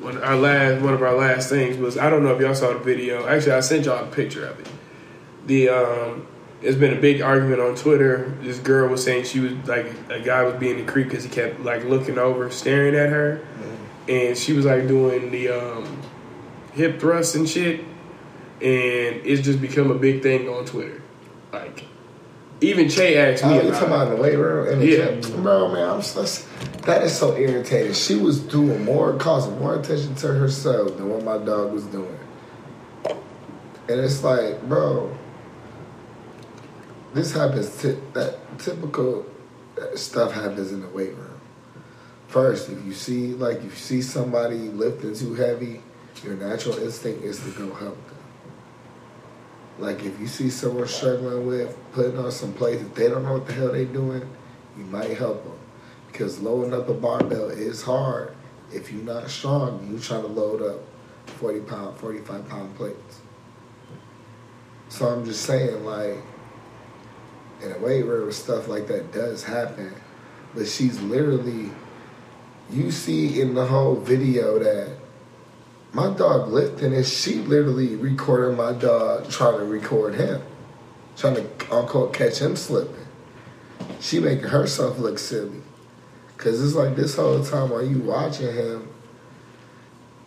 [0.00, 2.72] one our last one of our last things was I don't know if y'all saw
[2.72, 3.28] the video.
[3.28, 4.68] Actually, I sent y'all a picture of it.
[5.46, 6.26] The um,
[6.62, 8.34] there's been a big argument on Twitter.
[8.40, 11.28] This girl was saying she was like a guy was being a creep because he
[11.28, 13.46] kept like looking over, staring at her,
[14.08, 16.02] and she was like doing the um,
[16.72, 17.84] hip thrusts and shit,
[18.62, 21.02] and it's just become a big thing on Twitter.
[21.52, 21.84] Like
[22.62, 24.78] even Che asked me Oh, you talking about in the weight room?
[24.78, 25.20] The Yeah.
[25.20, 25.42] gym?
[25.42, 26.46] Bro, man, I'm just,
[26.82, 27.92] that is so irritating.
[27.92, 32.18] She was doing more, causing more attention to herself than what my dog was doing.
[33.88, 35.12] And it's like, bro,
[37.14, 39.26] this happens, t- that typical
[39.80, 41.40] uh, stuff happens in the weight room.
[42.28, 45.82] First, if you see, like, if you see somebody lifting too heavy,
[46.22, 48.11] your natural instinct is to go help them.
[49.78, 53.34] Like if you see someone struggling with putting on some plates that they don't know
[53.34, 54.28] what the hell they doing,
[54.76, 55.58] you might help them
[56.06, 58.34] because loading up a barbell is hard.
[58.72, 60.80] If you're not strong, you trying to load up
[61.26, 63.20] forty pound, forty five pound plates.
[64.88, 66.18] So I'm just saying, like
[67.62, 69.94] in a weight room, stuff like that does happen,
[70.54, 71.70] but she's literally.
[72.70, 74.96] You see in the whole video that
[75.92, 80.40] my dog lifting and she literally recorded my dog trying to record him.
[81.16, 83.06] Trying to unquote catch him slipping.
[84.00, 85.60] She making herself look silly.
[86.38, 88.88] Cause it's like this whole time while you watching him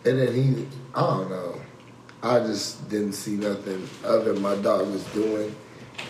[0.04, 1.60] and then he I don't know.
[2.22, 5.54] I just didn't see nothing other my dog was doing.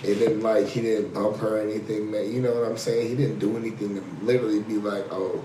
[0.02, 2.30] It didn't like he didn't bump her or anything, man.
[2.30, 3.08] You know what I'm saying?
[3.08, 5.44] He didn't do anything to literally be like, oh,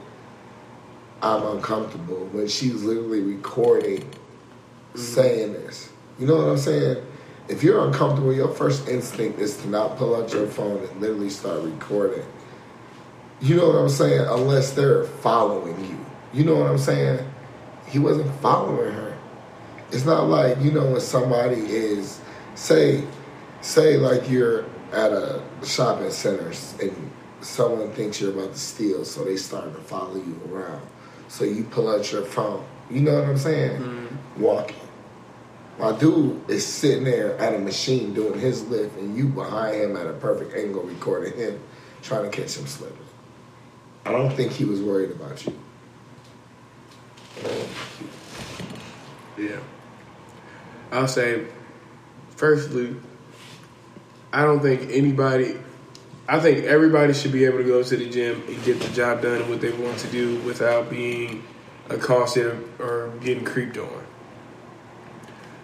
[1.22, 5.00] I'm uncomfortable when she's literally recording mm-hmm.
[5.00, 5.90] saying this.
[6.20, 7.06] You know what I'm saying?
[7.48, 11.30] If you're uncomfortable, your first instinct is to not pull out your phone and literally
[11.30, 12.26] start recording.
[13.42, 14.26] You know what I'm saying?
[14.30, 15.98] Unless they're following you.
[16.34, 17.28] You know what I'm saying?
[17.88, 19.18] He wasn't following her.
[19.92, 22.22] It's not like, you know, when somebody is
[22.56, 23.04] say
[23.62, 26.52] say like you're at a shopping center
[26.82, 27.12] and
[27.42, 30.82] someone thinks you're about to steal, so they start to follow you around.
[31.32, 32.62] So you pull out your phone.
[32.90, 33.80] You know what I'm saying?
[33.80, 34.42] Mm-hmm.
[34.42, 34.76] Walking.
[35.80, 39.96] My dude is sitting there at a machine doing his lift, and you behind him
[39.96, 41.58] at a perfect angle recording him,
[42.02, 42.98] trying to catch him slipping.
[44.06, 45.58] I don't think he was worried about you.
[49.38, 49.60] Yeah.
[50.92, 51.48] I'll say,
[52.36, 52.98] firstly,
[54.34, 55.56] I don't think anybody.
[56.32, 59.22] I think everybody should be able to go to the gym and get the job
[59.22, 61.44] done and what they want to do without being
[61.90, 64.06] accosted or getting creeped on.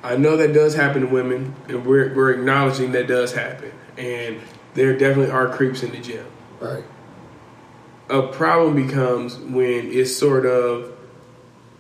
[0.04, 4.42] I know that does happen to women, and we're we're acknowledging that does happen, and
[4.74, 6.26] there definitely are creeps in the gym.
[6.60, 6.84] Right.
[8.10, 10.92] A problem becomes when it's sort of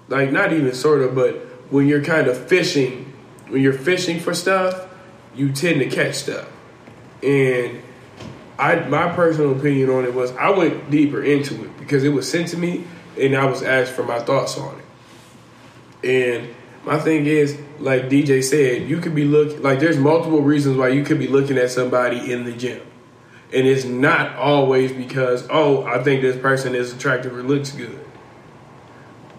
[0.07, 1.35] like not even sort of, but
[1.73, 3.11] when you're kind of fishing,
[3.49, 4.87] when you're fishing for stuff,
[5.35, 6.47] you tend to catch stuff.
[7.21, 7.81] And
[8.59, 12.29] I my personal opinion on it was I went deeper into it because it was
[12.29, 12.85] sent to me
[13.19, 14.85] and I was asked for my thoughts on it.
[16.03, 20.77] And my thing is, like DJ said, you could be looking like there's multiple reasons
[20.77, 22.81] why you could be looking at somebody in the gym.
[23.53, 27.99] And it's not always because, oh, I think this person is attractive or looks good.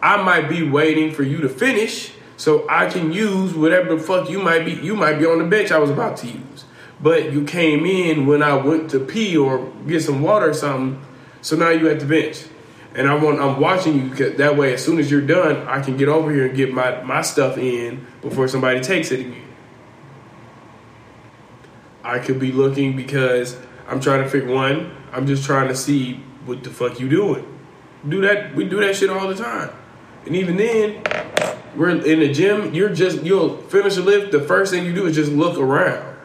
[0.01, 4.31] I might be waiting for you to finish so I can use whatever the fuck
[4.31, 6.65] you might be you might be on the bench I was about to use.
[7.01, 11.01] But you came in when I went to pee or get some water or something,
[11.43, 12.45] so now you at the bench.
[12.95, 15.81] And I want I'm watching you 'cause that way as soon as you're done, I
[15.81, 19.43] can get over here and get my, my stuff in before somebody takes it again.
[22.03, 23.57] I could be looking because
[23.89, 27.45] I'm trying to figure one, I'm just trying to see what the fuck you doing.
[28.09, 29.71] Do that we do that shit all the time.
[30.27, 31.03] And even then,
[31.77, 35.07] we're in the gym, you're just you'll finish a lift, the first thing you do
[35.07, 36.18] is just look around.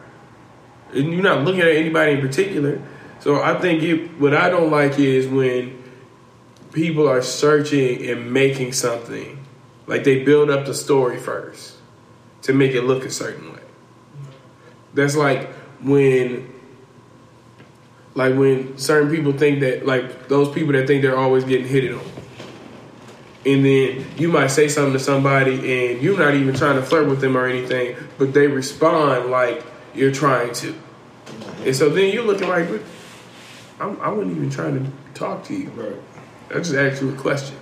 [0.94, 2.80] And you're not looking at anybody in particular.
[3.20, 5.82] So I think it what I don't like is when
[6.72, 9.44] people are searching and making something.
[9.86, 11.76] Like they build up the story first
[12.42, 13.60] to make it look a certain way.
[14.94, 15.48] That's like
[15.80, 16.52] when
[18.14, 21.92] like when certain people think that like those people that think they're always getting hit
[21.92, 22.00] on.
[23.46, 27.08] And then you might say something to somebody and you're not even trying to flirt
[27.08, 29.64] with them or anything, but they respond like
[29.94, 30.74] you're trying to.
[31.64, 32.68] And so then you're looking like,
[33.80, 35.68] I'm, I wasn't even trying to talk to you.
[35.70, 35.96] Right.
[36.50, 37.56] I just asked you a question.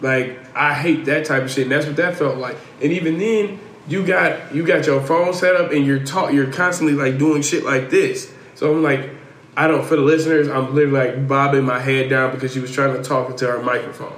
[0.00, 2.56] Like I hate that type of shit, and that's what that felt like.
[2.82, 6.52] And even then, you got you got your phone set up, and you're talk you're
[6.52, 8.32] constantly like doing shit like this.
[8.54, 9.10] So I'm like,
[9.56, 12.72] I don't for the listeners, I'm literally like bobbing my head down because she was
[12.72, 14.12] trying to talk into her microphone.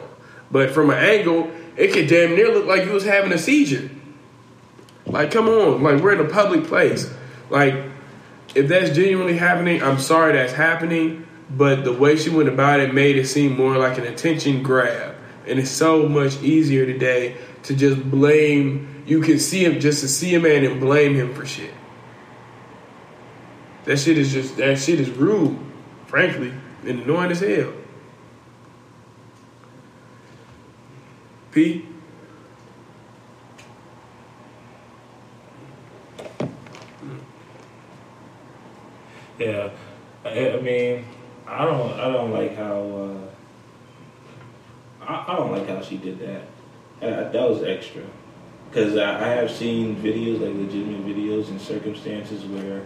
[0.50, 3.90] But from an angle, it could damn near look like you was having a seizure.
[5.06, 7.12] Like, come on, like we're in a public place.
[7.50, 7.74] Like,
[8.54, 11.26] if that's genuinely happening, I'm sorry that's happening.
[11.48, 15.14] But the way she went about it made it seem more like an attention grab.
[15.46, 19.04] And it's so much easier today to just blame.
[19.06, 21.72] You can see him just to see a man and blame him for shit.
[23.84, 25.56] That shit is just that shit is rude,
[26.06, 26.52] frankly,
[26.84, 27.72] and annoying as hell.
[31.52, 31.86] P.
[39.38, 39.70] Yeah,
[40.24, 41.04] I, mean,
[41.46, 42.80] I don't, I don't like how,
[45.02, 46.42] uh, I, I don't like how she did that.
[47.02, 48.02] Uh, that was extra,
[48.70, 52.82] because I, I have seen videos, like legitimate videos, in circumstances where,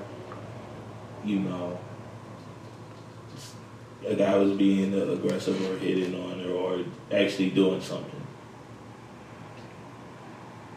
[1.25, 1.79] you know,
[4.07, 8.27] a guy was being aggressive or hitting on her or actually doing something.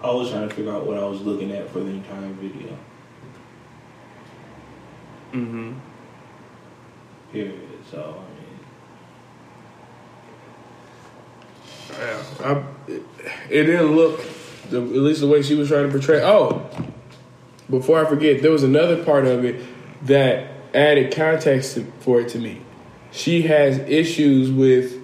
[0.03, 2.78] I was trying to figure out what I was looking at for the entire video.
[5.34, 5.73] Mm-hmm.
[7.31, 7.59] Period.
[7.89, 8.21] So I
[11.99, 11.99] mean.
[11.99, 13.03] Yeah, I, it,
[13.49, 14.21] it didn't look,
[14.69, 16.21] the, at least the way she was trying to portray.
[16.23, 16.69] Oh,
[17.69, 19.63] before I forget, there was another part of it
[20.03, 22.61] that added context to, for it to me.
[23.11, 24.99] She has issues with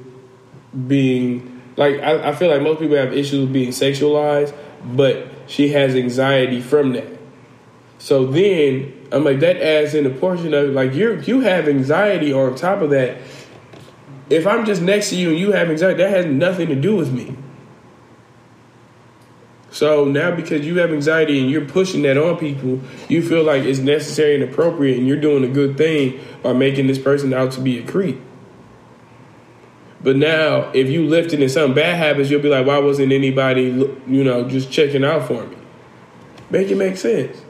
[0.87, 4.53] being like I, I feel like most people have issues with being sexualized,
[4.83, 7.07] but she has anxiety from that.
[7.97, 10.73] So then I'm like that adds in a portion of it.
[10.73, 13.17] Like you you have anxiety on top of that.
[14.29, 16.95] If I'm just next to you and you have anxiety, that has nothing to do
[16.95, 17.35] with me.
[19.71, 23.63] So now because you have anxiety and you're pushing that on people, you feel like
[23.63, 27.51] it's necessary and appropriate and you're doing a good thing by making this person out
[27.53, 28.19] to be a creep.
[30.01, 33.63] But now, if you lifted and something bad happens, you'll be like, why wasn't anybody,
[34.07, 35.57] you know, just checking out for me?
[36.49, 37.41] Make it make sense.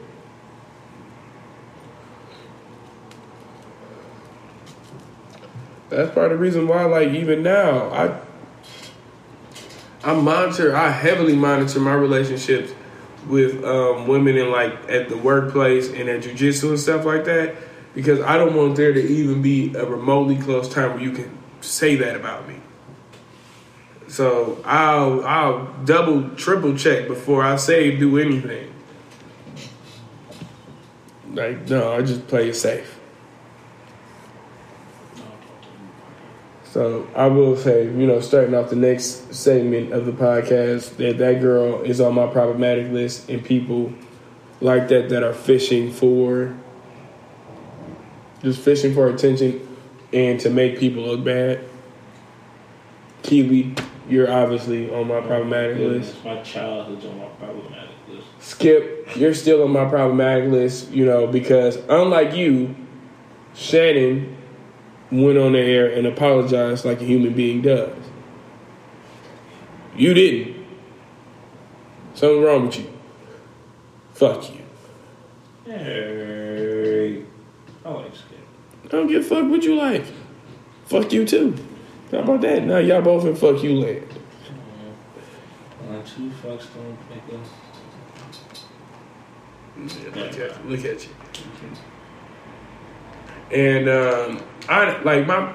[5.90, 8.20] That's part of the reason why, like, even now, I
[10.02, 12.72] I monitor, I heavily monitor my relationships
[13.28, 17.54] with um, women in like at the workplace and at jujitsu and stuff like that
[17.94, 21.36] because I don't want there to even be a remotely close time where you can
[21.60, 22.56] say that about me.
[24.08, 28.72] So I'll I'll double triple check before I say do anything.
[31.32, 32.99] Like, no, I just play it safe.
[36.70, 41.18] So I will say, you know, starting off the next segment of the podcast, that
[41.18, 43.92] that girl is on my problematic list, and people
[44.60, 46.56] like that that are fishing for,
[48.40, 49.66] just fishing for attention,
[50.12, 51.64] and to make people look bad.
[53.24, 53.74] Kiwi,
[54.08, 56.22] you're obviously on my problematic list.
[56.22, 58.26] Goodness, My childhood's on my problematic list.
[58.38, 62.76] Skip, you're still on my problematic list, you know, because unlike you,
[63.54, 64.36] Shannon
[65.10, 67.96] went on the air and apologized like a human being does.
[69.96, 70.66] You didn't.
[72.14, 72.92] Something wrong with you.
[74.14, 74.60] Fuck you.
[75.64, 77.24] Hey,
[77.84, 78.38] I like Skip.
[78.84, 80.04] I don't give a fuck what you like.
[80.86, 81.56] Fuck you too.
[82.10, 82.64] How about that?
[82.64, 84.06] Now y'all both in fuck you land.
[86.16, 87.48] Two fucks don't make us.
[90.16, 90.50] look at you.
[90.64, 91.10] Look at you.
[93.52, 95.52] And um, I like my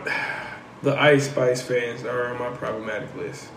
[0.83, 3.47] the Ice Spice fans are on my problematic list.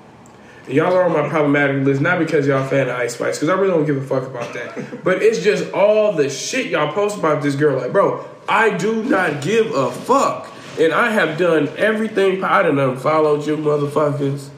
[0.67, 3.49] And y'all are on my problematic list not because y'all fan of Ice Spice, because
[3.49, 5.03] I really don't give a fuck about that.
[5.03, 7.77] but it's just all the shit y'all post about this girl.
[7.77, 10.49] Like, bro, I do not give a fuck.
[10.79, 12.45] And I have done everything.
[12.45, 14.51] I done unfollowed you motherfuckers.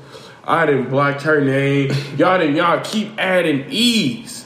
[0.45, 1.93] I didn't block her name.
[2.19, 2.57] Y'all didn't.
[2.57, 4.45] y'all keep adding E's.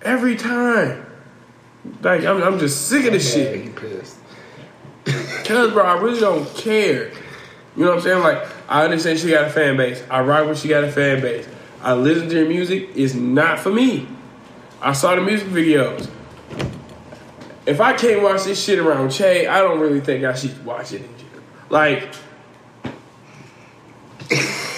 [0.00, 1.04] Every time.
[2.00, 3.64] Like I'm, I'm just sick of this shit.
[3.64, 4.19] he pissed.
[5.50, 7.08] Cause bro, I really don't care.
[7.74, 8.22] You know what I'm saying?
[8.22, 10.00] Like I understand she got a fan base.
[10.08, 11.48] I rock when she got a fan base.
[11.82, 12.90] I listen to her music.
[12.94, 14.06] It's not for me.
[14.80, 16.08] I saw the music videos.
[17.66, 20.92] If I can't watch this shit around Che, I don't really think I should watch
[20.92, 21.42] it in general.
[21.68, 22.14] Like,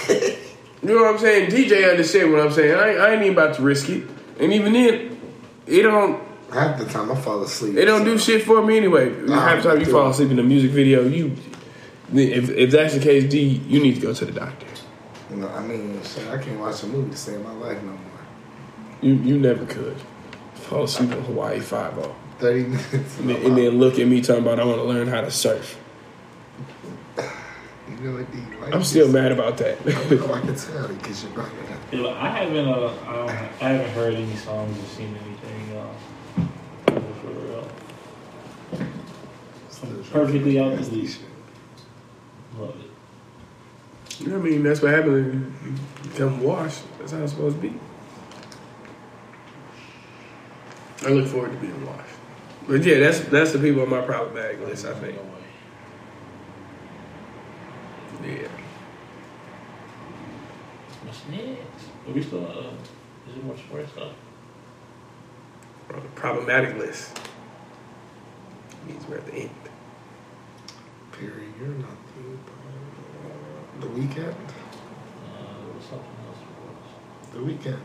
[0.09, 1.51] you know what I'm saying?
[1.51, 2.79] DJ understand what I'm saying.
[2.79, 4.09] I, I ain't even about to risk it.
[4.41, 5.20] And even then,
[5.66, 7.77] it don't Half the time I fall asleep.
[7.77, 9.11] it don't do shit for me anyway.
[9.23, 11.35] Nah, Half the time you fall asleep in a music video, you
[12.15, 14.67] if if that's the case, D, you need to go to the doctor.
[15.31, 17.91] You know, I mean, shit, I can't watch a movie to save my life no
[17.93, 17.99] more.
[19.01, 19.97] You you never could
[20.55, 23.19] fall asleep on Hawaii Five O, 30 minutes.
[23.19, 25.31] and, then- and then look at me talking about I want to learn how to
[25.31, 25.79] surf.
[27.17, 28.39] You know what, D?
[28.61, 29.79] Like I'm still mad about that.
[29.87, 31.79] I can tell because you're running out.
[31.93, 32.69] Yeah, I haven't.
[32.69, 35.77] Uh, I, don't, I haven't heard any songs or seen anything.
[35.77, 35.93] Uh,
[37.21, 37.69] for real.
[39.71, 41.09] Still perfectly out the Nasty loop.
[41.11, 41.21] shit.
[42.59, 44.21] Love it.
[44.21, 44.63] you know what I mean?
[44.63, 45.55] That's what happens when
[46.05, 46.83] you become washed.
[46.99, 47.79] That's how it's supposed to be.
[51.05, 52.15] I look forward to being washed.
[52.69, 54.87] But yeah, that's that's the people on my problematic list.
[54.87, 55.19] I think.
[58.25, 58.47] Yeah.
[61.05, 61.89] What's next?
[62.07, 62.47] Are we still?
[62.47, 62.71] Uh,
[63.29, 64.13] is it more sports stuff?
[65.93, 67.19] on the problematic list.
[68.87, 69.51] Means we're at the end.
[71.23, 71.97] Perry, you're not
[73.81, 73.87] the.
[73.87, 74.18] The Weeknd?
[74.18, 74.35] Uh,
[75.64, 76.39] there was something else.
[76.39, 77.33] Sports.
[77.33, 77.81] The Weeknd.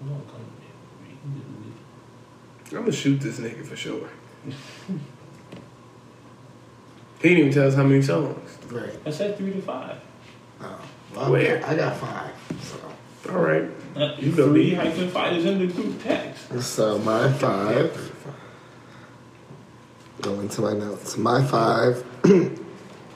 [0.00, 0.68] No, come to me.
[1.00, 1.76] We can do the week.
[2.72, 4.08] I'm gonna shoot this nigga for sure.
[4.44, 4.48] he
[7.22, 8.58] didn't even tell us how many songs.
[8.70, 8.98] Right.
[9.06, 9.96] I said three to five.
[10.60, 10.80] Oh.
[11.14, 11.56] Well, Where?
[11.58, 12.34] I got, I got five.
[12.60, 12.76] So.
[13.28, 13.64] All right.
[13.96, 16.62] Uh, You go three be- hyphen five is in the group text.
[16.62, 18.14] So my five.
[20.22, 21.16] Going to my notes.
[21.16, 22.04] My five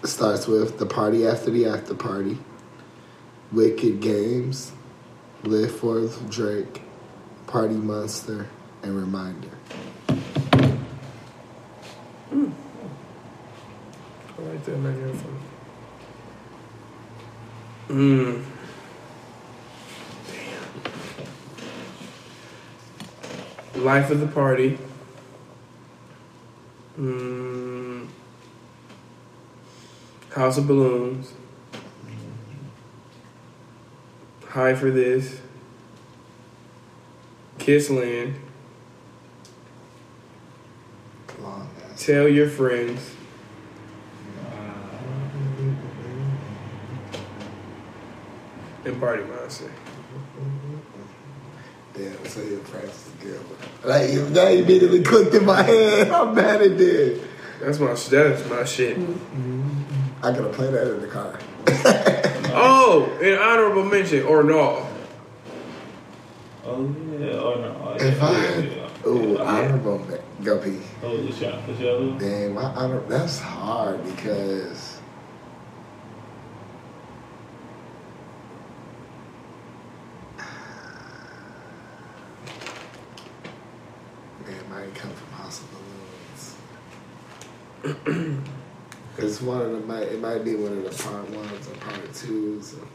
[0.05, 2.39] starts with the party after the after party,
[3.53, 4.73] Wicked Games,
[5.43, 6.83] Live For Drake,
[7.47, 8.49] Party Monster,
[8.83, 9.49] and Reminder.
[10.09, 10.15] I
[14.43, 15.39] like that microphone.
[17.89, 18.45] Mm.
[23.83, 24.79] Life of the party.
[26.97, 28.07] Mm.
[30.31, 31.33] House of Balloons.
[34.47, 35.41] High for this.
[37.59, 38.37] Kissland.
[41.45, 42.07] Ass.
[42.07, 43.17] Tell your friends.
[48.85, 49.71] And Party Monster.
[51.95, 53.39] Damn, so your friends together.
[53.85, 56.11] Like that immediately clicked in my head.
[56.11, 57.23] I'm mad it did.
[57.61, 58.99] That's my that's my shit.
[60.23, 61.39] I gotta play that in the car.
[62.55, 64.87] Oh, an honorable mention or no?
[66.67, 67.29] Oh yeah.
[67.29, 67.81] Oh no.
[67.83, 68.05] Oh, yeah.
[68.05, 69.09] If I yeah, yeah.
[69.09, 69.43] ooh, Yeah.
[69.43, 70.79] honorable man, go pee.
[71.03, 71.59] Oh, what's y'all?
[71.63, 72.51] What's y'all?
[72.51, 74.99] My honor, that's hard because
[84.49, 86.57] It might come from House of Balloons.
[89.19, 90.05] It's one of the might.
[90.05, 92.75] It might be one of the part ones or part twos.
[92.75, 92.87] Or,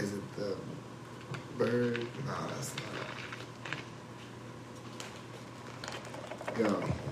[0.00, 0.56] is it the
[1.58, 2.06] bird?
[2.26, 2.84] No, that's not.
[6.54, 6.64] Go.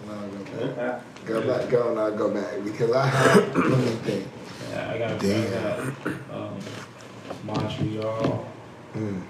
[0.06, 1.02] No, go back.
[1.26, 1.70] Go back.
[1.70, 1.94] Go.
[1.94, 3.56] No, go back because I have.
[3.56, 4.28] let me think.
[4.70, 5.50] Yeah, I got, I Damn.
[5.50, 6.58] got um,
[7.44, 8.46] Montreal,
[8.94, 9.22] Mm.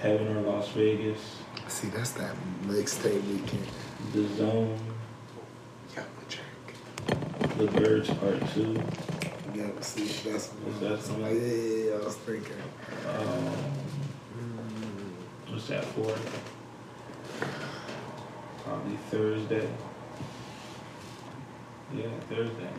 [0.00, 1.38] Heaven or Las Vegas,
[1.68, 2.34] See, that's that
[2.66, 3.66] mixtape Weeknd.
[4.12, 4.91] The Zone, Got my check.
[7.62, 8.82] The Birds Part 2.
[9.54, 12.56] Yeah, see, that's Is that I'm like, yeah, yeah, yeah, I was thinking.
[13.08, 13.54] Um,
[15.46, 16.12] what's that for?
[18.64, 19.68] Probably Thursday.
[21.94, 22.72] Yeah, Thursday.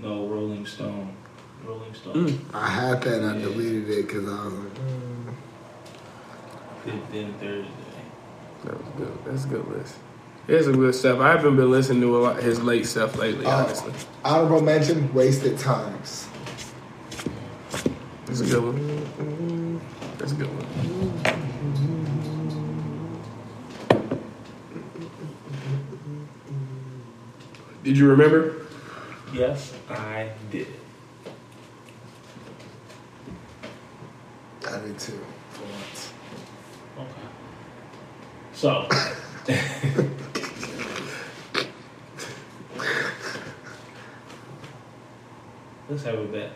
[0.00, 1.14] No, Rolling Stone.
[1.64, 2.28] Rolling Stone.
[2.28, 2.40] Mm.
[2.52, 5.34] I had that and I deleted it because I was like, mm.
[6.84, 7.83] Then, then Thursday.
[8.96, 9.24] That was good.
[9.24, 9.96] That's a good list.
[10.46, 11.20] Here's some good stuff.
[11.20, 13.50] I haven't been listening to a lot his late stuff lately, Oh.
[13.50, 13.92] honestly.
[14.24, 16.28] honorable mention, wasted times.
[18.26, 19.80] That's a good one.
[20.18, 21.74] That's a good one.
[27.82, 28.66] Did you remember?
[29.32, 30.68] Yes, I did.
[34.66, 35.20] I did too,
[35.50, 36.12] for once.
[36.98, 37.28] Okay.
[38.64, 38.88] So,
[45.90, 46.50] let's have a bet.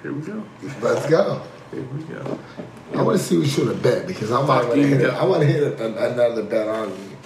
[0.00, 0.44] Here we go.
[0.80, 1.42] Let's go.
[1.72, 2.38] Here we go.
[2.94, 4.86] I want to see what you would have bet because I might Fuck want to
[4.86, 5.10] hit.
[5.10, 7.16] I want to hit another bet on you.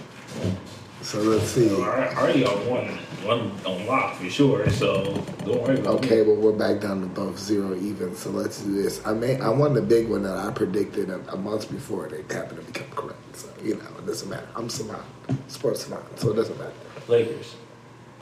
[1.05, 1.68] So let's see.
[1.70, 2.86] I already got one,
[3.24, 4.70] one on lock for sure.
[4.70, 5.05] So
[5.44, 8.16] don't worry about Okay, well we're back down to both zero even.
[8.16, 9.05] So let's do this.
[9.07, 12.32] I may I won the big one that I predicted a, a month before it
[12.32, 13.36] happened to become correct.
[13.36, 14.48] So you know it doesn't matter.
[14.57, 15.02] I'm savant,
[15.48, 16.72] sports savant, so it doesn't matter.
[17.07, 17.55] Lakers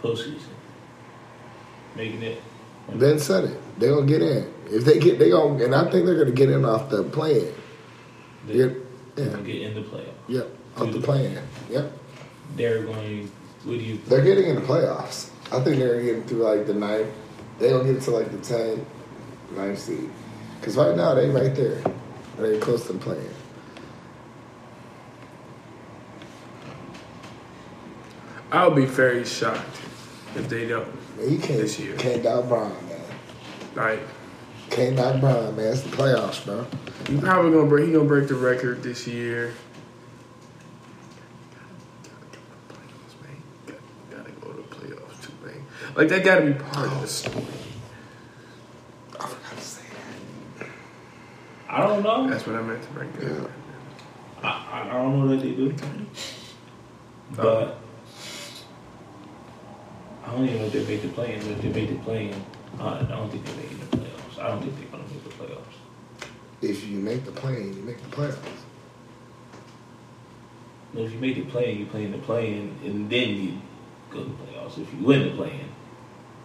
[0.02, 0.40] postseason
[1.94, 2.42] making it.
[2.88, 3.78] Then said it.
[3.78, 4.52] They gonna get in.
[4.66, 7.52] If they get, they gonna, and I think they're gonna get in off the Yeah,
[8.46, 8.76] they're
[9.16, 10.14] yeah, gonna get in the playoff.
[10.26, 11.38] yep, off the play-in.
[11.70, 11.92] Yep,
[12.56, 13.30] They're going.
[13.64, 13.98] What do you?
[14.08, 15.30] they're getting in the playoffs.
[15.52, 17.08] I think they're getting through like the ninth.
[17.58, 18.84] They gonna get to like the 10th,
[19.56, 20.10] ninth seed.
[20.62, 21.80] Cause right now they're right there.
[22.38, 23.28] They're close to the play-in.
[28.50, 29.80] I'll be very shocked
[30.34, 30.88] if they don't.
[31.16, 31.96] Man, you can't This year.
[31.96, 33.00] can't doubt Brian, man.
[33.74, 34.00] Like
[34.70, 35.72] Can't knock Brian, man.
[35.72, 36.66] It's the playoffs, bro.
[37.06, 37.86] he probably gonna break.
[37.86, 39.54] He gonna break the record this year.
[44.10, 45.64] Gotta go to playoffs too, man.
[45.94, 47.44] Like that gotta be part of the story.
[49.18, 49.82] I forgot to say
[50.58, 50.66] that.
[51.68, 52.28] I don't know.
[52.28, 53.10] That's what I meant to bring
[53.42, 53.50] up.
[54.42, 55.74] I, I I don't know that they do.
[57.34, 57.78] But
[60.24, 61.40] I don't even know if they make the play-in.
[61.40, 62.44] But if they make the play-in,
[62.78, 64.38] uh, I don't think they're making the playoffs.
[64.38, 65.76] I don't think they're gonna make the playoffs.
[66.62, 68.62] If you make the play, you make the playoffs.
[70.94, 73.60] No, if you make the play-in, you play in the play-in, and then you
[74.10, 74.78] go to the playoffs.
[74.78, 75.71] If you win the play-in,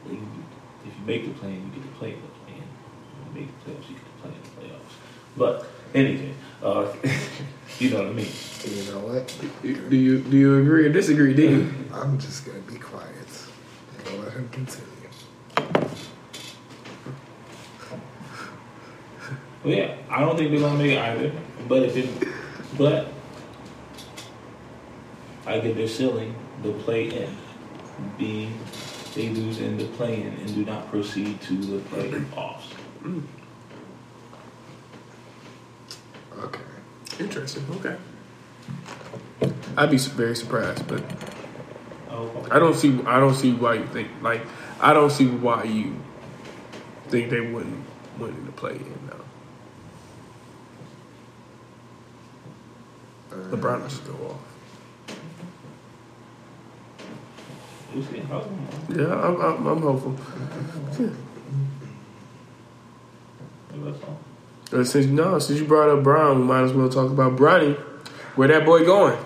[0.08, 0.44] then you,
[0.86, 2.64] if you make the play-in, you get to play in the play-in.
[2.64, 4.94] If you make the playoffs, you get to play in the playoffs.
[5.38, 6.34] But anyway,
[6.64, 6.94] uh,
[7.80, 8.32] you know what I mean.
[8.66, 9.36] You know what?
[9.62, 11.74] Do you do you agree or disagree, do you?
[11.94, 13.16] I'm just gonna be quiet.
[14.08, 14.88] and let him continue.
[19.64, 21.32] Well, yeah, I don't think they're gonna make it either.
[21.68, 22.10] But if it,
[22.78, 23.08] but
[25.46, 27.36] I get their ceiling, the play in.
[28.18, 28.50] B,
[29.18, 32.70] they lose in the play in and do not proceed to the playoffs.
[33.04, 33.24] Mm.
[36.40, 36.62] Okay.
[37.20, 37.66] Interesting.
[37.72, 37.98] Okay.
[39.76, 41.04] I'd be very surprised, but
[42.18, 43.00] Oh, I don't see.
[43.06, 44.42] I don't see why you think like.
[44.80, 45.96] I don't see why you
[47.10, 47.84] think they wouldn't
[48.18, 49.26] win in the play in though.
[53.32, 54.57] Uh, LeBron will just go off.
[57.94, 60.16] Yeah, I'm, I'm, I'm hopeful.
[61.00, 61.10] Yeah.
[63.72, 64.20] maybe that's all.
[64.80, 67.76] Uh, Since no, since you brought up Bron, we might as well talk about Bronny.
[68.36, 69.18] Where that boy going?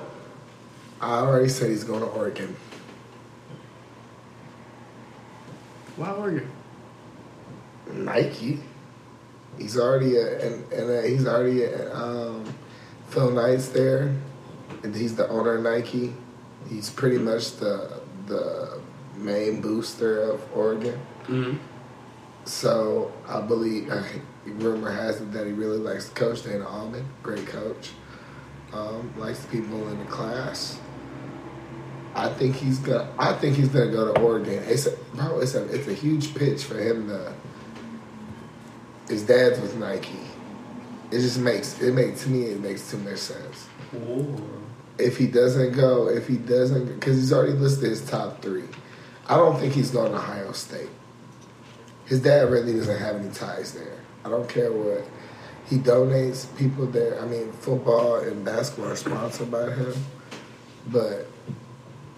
[1.01, 2.55] I already said he's going to Oregon.
[5.95, 6.47] Why are you?
[7.91, 8.59] Nike.
[9.57, 12.45] He's already a, and, and uh, he's already a, um,
[13.09, 14.15] Phil Knight's there,
[14.83, 16.13] and he's the owner of Nike.
[16.69, 18.80] He's pretty much the the
[19.15, 20.99] main booster of Oregon.
[21.23, 21.57] Mm-hmm.
[22.45, 24.03] So I believe, uh,
[24.45, 27.91] rumor has it that he really likes the coach, Dana Altman, great coach.
[28.73, 30.80] Um, likes the people in the class.
[32.15, 33.07] I think he's gonna.
[33.18, 34.64] I think he's gonna go to Oregon.
[34.65, 35.39] It's a, bro.
[35.39, 37.34] It's a it's a huge pitch for him to.
[39.07, 40.19] His dad's with Nike.
[41.10, 43.68] It just makes it makes to me it makes too much sense.
[45.02, 48.65] If he doesn't go, if he doesn't, because he's already listed his top three.
[49.28, 50.90] I don't think he's going to Ohio State.
[52.06, 53.98] His dad really doesn't have any ties there.
[54.26, 55.06] I don't care what
[55.69, 57.19] he donates people there.
[57.22, 59.94] I mean, football and basketball are sponsored by him,
[60.88, 61.28] but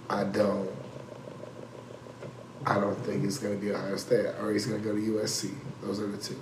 [0.10, 0.70] I don't.
[2.66, 5.02] I don't think it's going to be Ohio State or he's going to go to
[5.02, 5.54] USC.
[5.82, 6.40] Those are the two.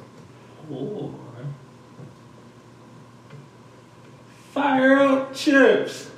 [0.72, 1.12] Or
[4.52, 6.12] fire up chips.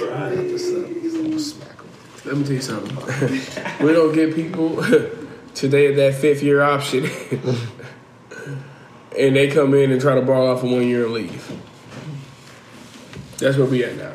[0.00, 0.84] Ooh, welcome, Get this up.
[1.76, 1.90] Gonna.
[2.24, 3.86] Let me tell you something.
[3.86, 4.82] we don't get people
[5.54, 7.04] today at that fifth year option,
[9.18, 11.52] and they come in and try to ball off for one year and leave.
[13.38, 14.12] That's where we at now.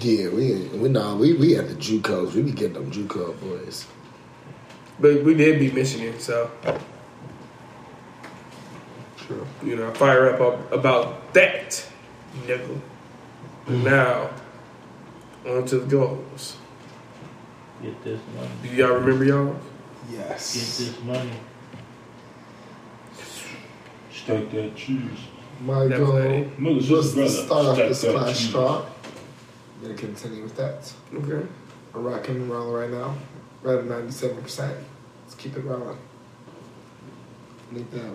[0.00, 2.34] Yeah, we we nah, we we at the JUCOs.
[2.34, 3.86] We be getting them JUCO boys.
[4.98, 6.50] But we did beat Michigan, so
[9.16, 9.46] True.
[9.62, 11.82] you know, fire up about that,
[12.46, 12.80] nickel.
[13.66, 13.84] Mm.
[13.84, 14.30] Now,
[15.46, 16.56] on to the goals.
[17.82, 18.48] Get this money.
[18.62, 19.56] Do y'all remember y'all?
[20.10, 20.54] Yes.
[20.54, 21.30] Get this money.
[24.12, 25.00] Stack that cheese.
[25.62, 26.16] My That was goal
[26.74, 28.38] was, was to start off Stack this that class
[29.76, 30.92] I'm gonna continue with that.
[31.14, 31.46] Okay.
[31.94, 33.16] We're rocking and rolling right now.
[33.62, 34.76] Right at ninety-seven percent.
[35.24, 35.96] Let's keep it rolling.
[37.70, 38.14] Need that.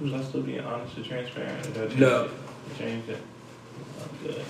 [0.00, 1.66] Was I still being honest and transparent?
[1.66, 2.24] Or did I change No.
[2.24, 2.30] it?
[2.70, 2.78] I
[3.08, 3.18] it.
[4.00, 4.44] I'm good.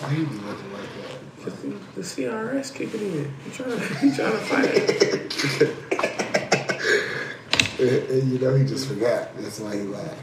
[0.00, 1.44] Why you be looking like that?
[1.44, 3.34] Just the, the CRS kicking in.
[3.44, 3.76] You trying to,
[4.06, 5.88] you trying to fight?
[7.80, 9.36] And, and you know he just forgot.
[9.36, 10.18] That's why he laughing.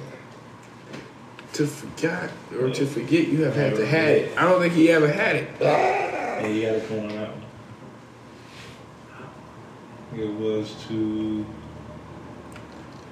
[1.54, 2.30] to forget
[2.60, 4.38] or to forget, you have had to had it.
[4.38, 5.50] I don't think he ever had it.
[5.62, 7.44] Yeah, you gotta come on that one.
[10.20, 11.46] It was to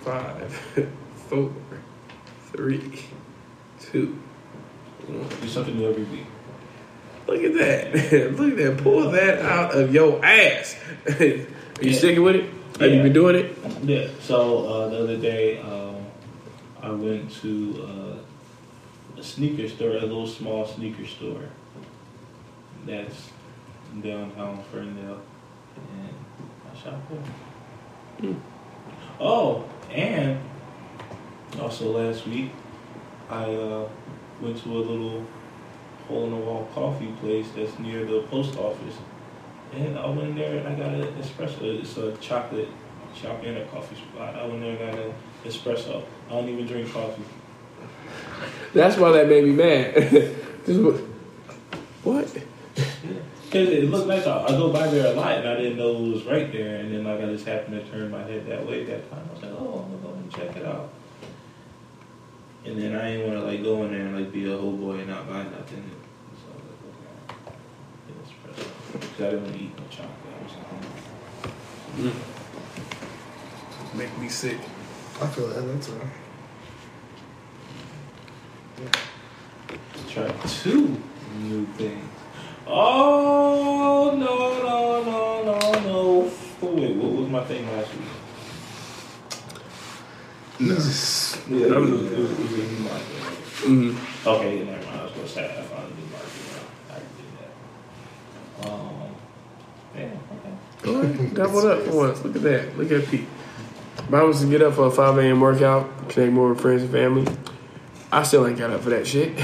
[0.02, 0.52] Five,
[1.30, 1.53] four,
[2.52, 3.06] three,
[3.80, 4.19] two,
[5.07, 5.26] one.
[5.41, 6.26] do something new every week.
[7.27, 7.93] Look at that.
[8.37, 8.83] Look at that.
[8.83, 10.75] Pull that out of your ass.
[11.07, 11.47] Are you
[11.81, 11.93] Yeah.
[11.97, 12.45] sticking with it?
[12.79, 13.57] Have you been doing it?
[13.83, 14.07] Yeah.
[14.21, 15.95] So uh, the other day, um,
[16.81, 17.87] I went to
[19.15, 21.43] uh, a sneaker store, a little small sneaker store.
[22.85, 23.29] That's
[24.01, 25.21] downtown Ferndale,
[25.77, 26.09] and
[26.73, 28.31] I shopped there.
[28.31, 28.39] Hmm.
[29.19, 30.39] Oh, and
[31.61, 32.51] also last week,
[33.29, 33.87] I uh,
[34.41, 35.25] went to a little
[36.07, 38.95] hole in the wall coffee place that's near the post office.
[39.73, 41.61] And I went there and I got an espresso.
[41.81, 42.69] It's a chocolate
[43.15, 44.35] shop and a coffee spot.
[44.35, 45.13] I went there and got an
[45.45, 46.03] espresso.
[46.27, 47.23] I don't even drink coffee.
[48.73, 49.93] That's why that made me mad.
[50.65, 51.01] This was-
[52.03, 52.25] what?
[53.45, 54.25] Because it looked nice.
[54.25, 56.77] I, I go by there a lot and I didn't know it was right there.
[56.77, 59.27] And then like I just happened to turn my head that way that time.
[59.30, 60.89] I was like, oh, I'm going to go and check it out.
[62.65, 64.72] And then I didn't want to like go in there and like be a whole
[64.72, 65.91] boy and not buy nothing.
[66.40, 66.95] So I was like,
[67.38, 67.49] okay,
[68.07, 68.68] get espresso.
[68.94, 70.34] Because I didn't want to eat no chocolate.
[70.34, 70.53] I was
[72.06, 72.23] like,
[73.95, 74.60] Make me sick.
[75.22, 75.61] I feel that.
[75.61, 76.07] That's right.
[79.69, 81.02] Let's try two
[81.40, 82.10] new things.
[82.65, 86.31] Oh no no no no no!
[86.61, 88.12] Oh, wait, what was my thing last week?
[90.68, 91.41] Jesus.
[91.49, 93.06] Yeah, it was, it was, it was a new market.
[93.64, 94.99] hmm Okay, yeah, never mind.
[94.99, 96.31] I was gonna say I found a new market.
[96.90, 98.69] I can do that.
[98.69, 99.15] Um,
[99.95, 100.90] yeah, okay.
[100.90, 102.23] All right, double up for once.
[102.23, 102.77] Look at that.
[102.77, 103.27] Look at Pete.
[103.98, 105.40] If I was to get up for a 5 a.m.
[105.40, 107.26] workout, connect more with friends and family,
[108.11, 109.40] I still ain't got up for that shit.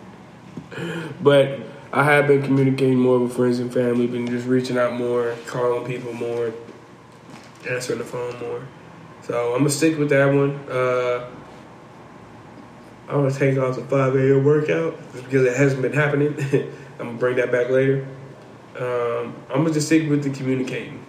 [1.22, 1.58] but
[1.92, 5.84] I have been communicating more with friends and family, been just reaching out more, calling
[5.84, 6.52] people more,
[7.68, 8.62] answering the phone more.
[9.22, 10.56] So I'm gonna stick with that one.
[10.68, 11.30] Uh,
[13.08, 14.44] I'm gonna take off the 5 a.m.
[14.44, 16.34] workout just because it hasn't been happening.
[16.98, 18.06] I'm gonna bring that back later.
[18.78, 21.04] Um, I'm gonna just stick with the communicating.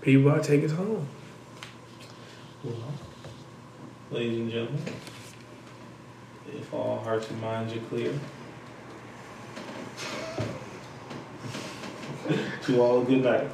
[0.00, 1.06] People, I take us home.
[2.64, 2.74] Well,
[4.10, 4.82] ladies and gentlemen,
[6.54, 8.18] if all hearts and minds are clear,
[12.64, 13.50] to all, good night.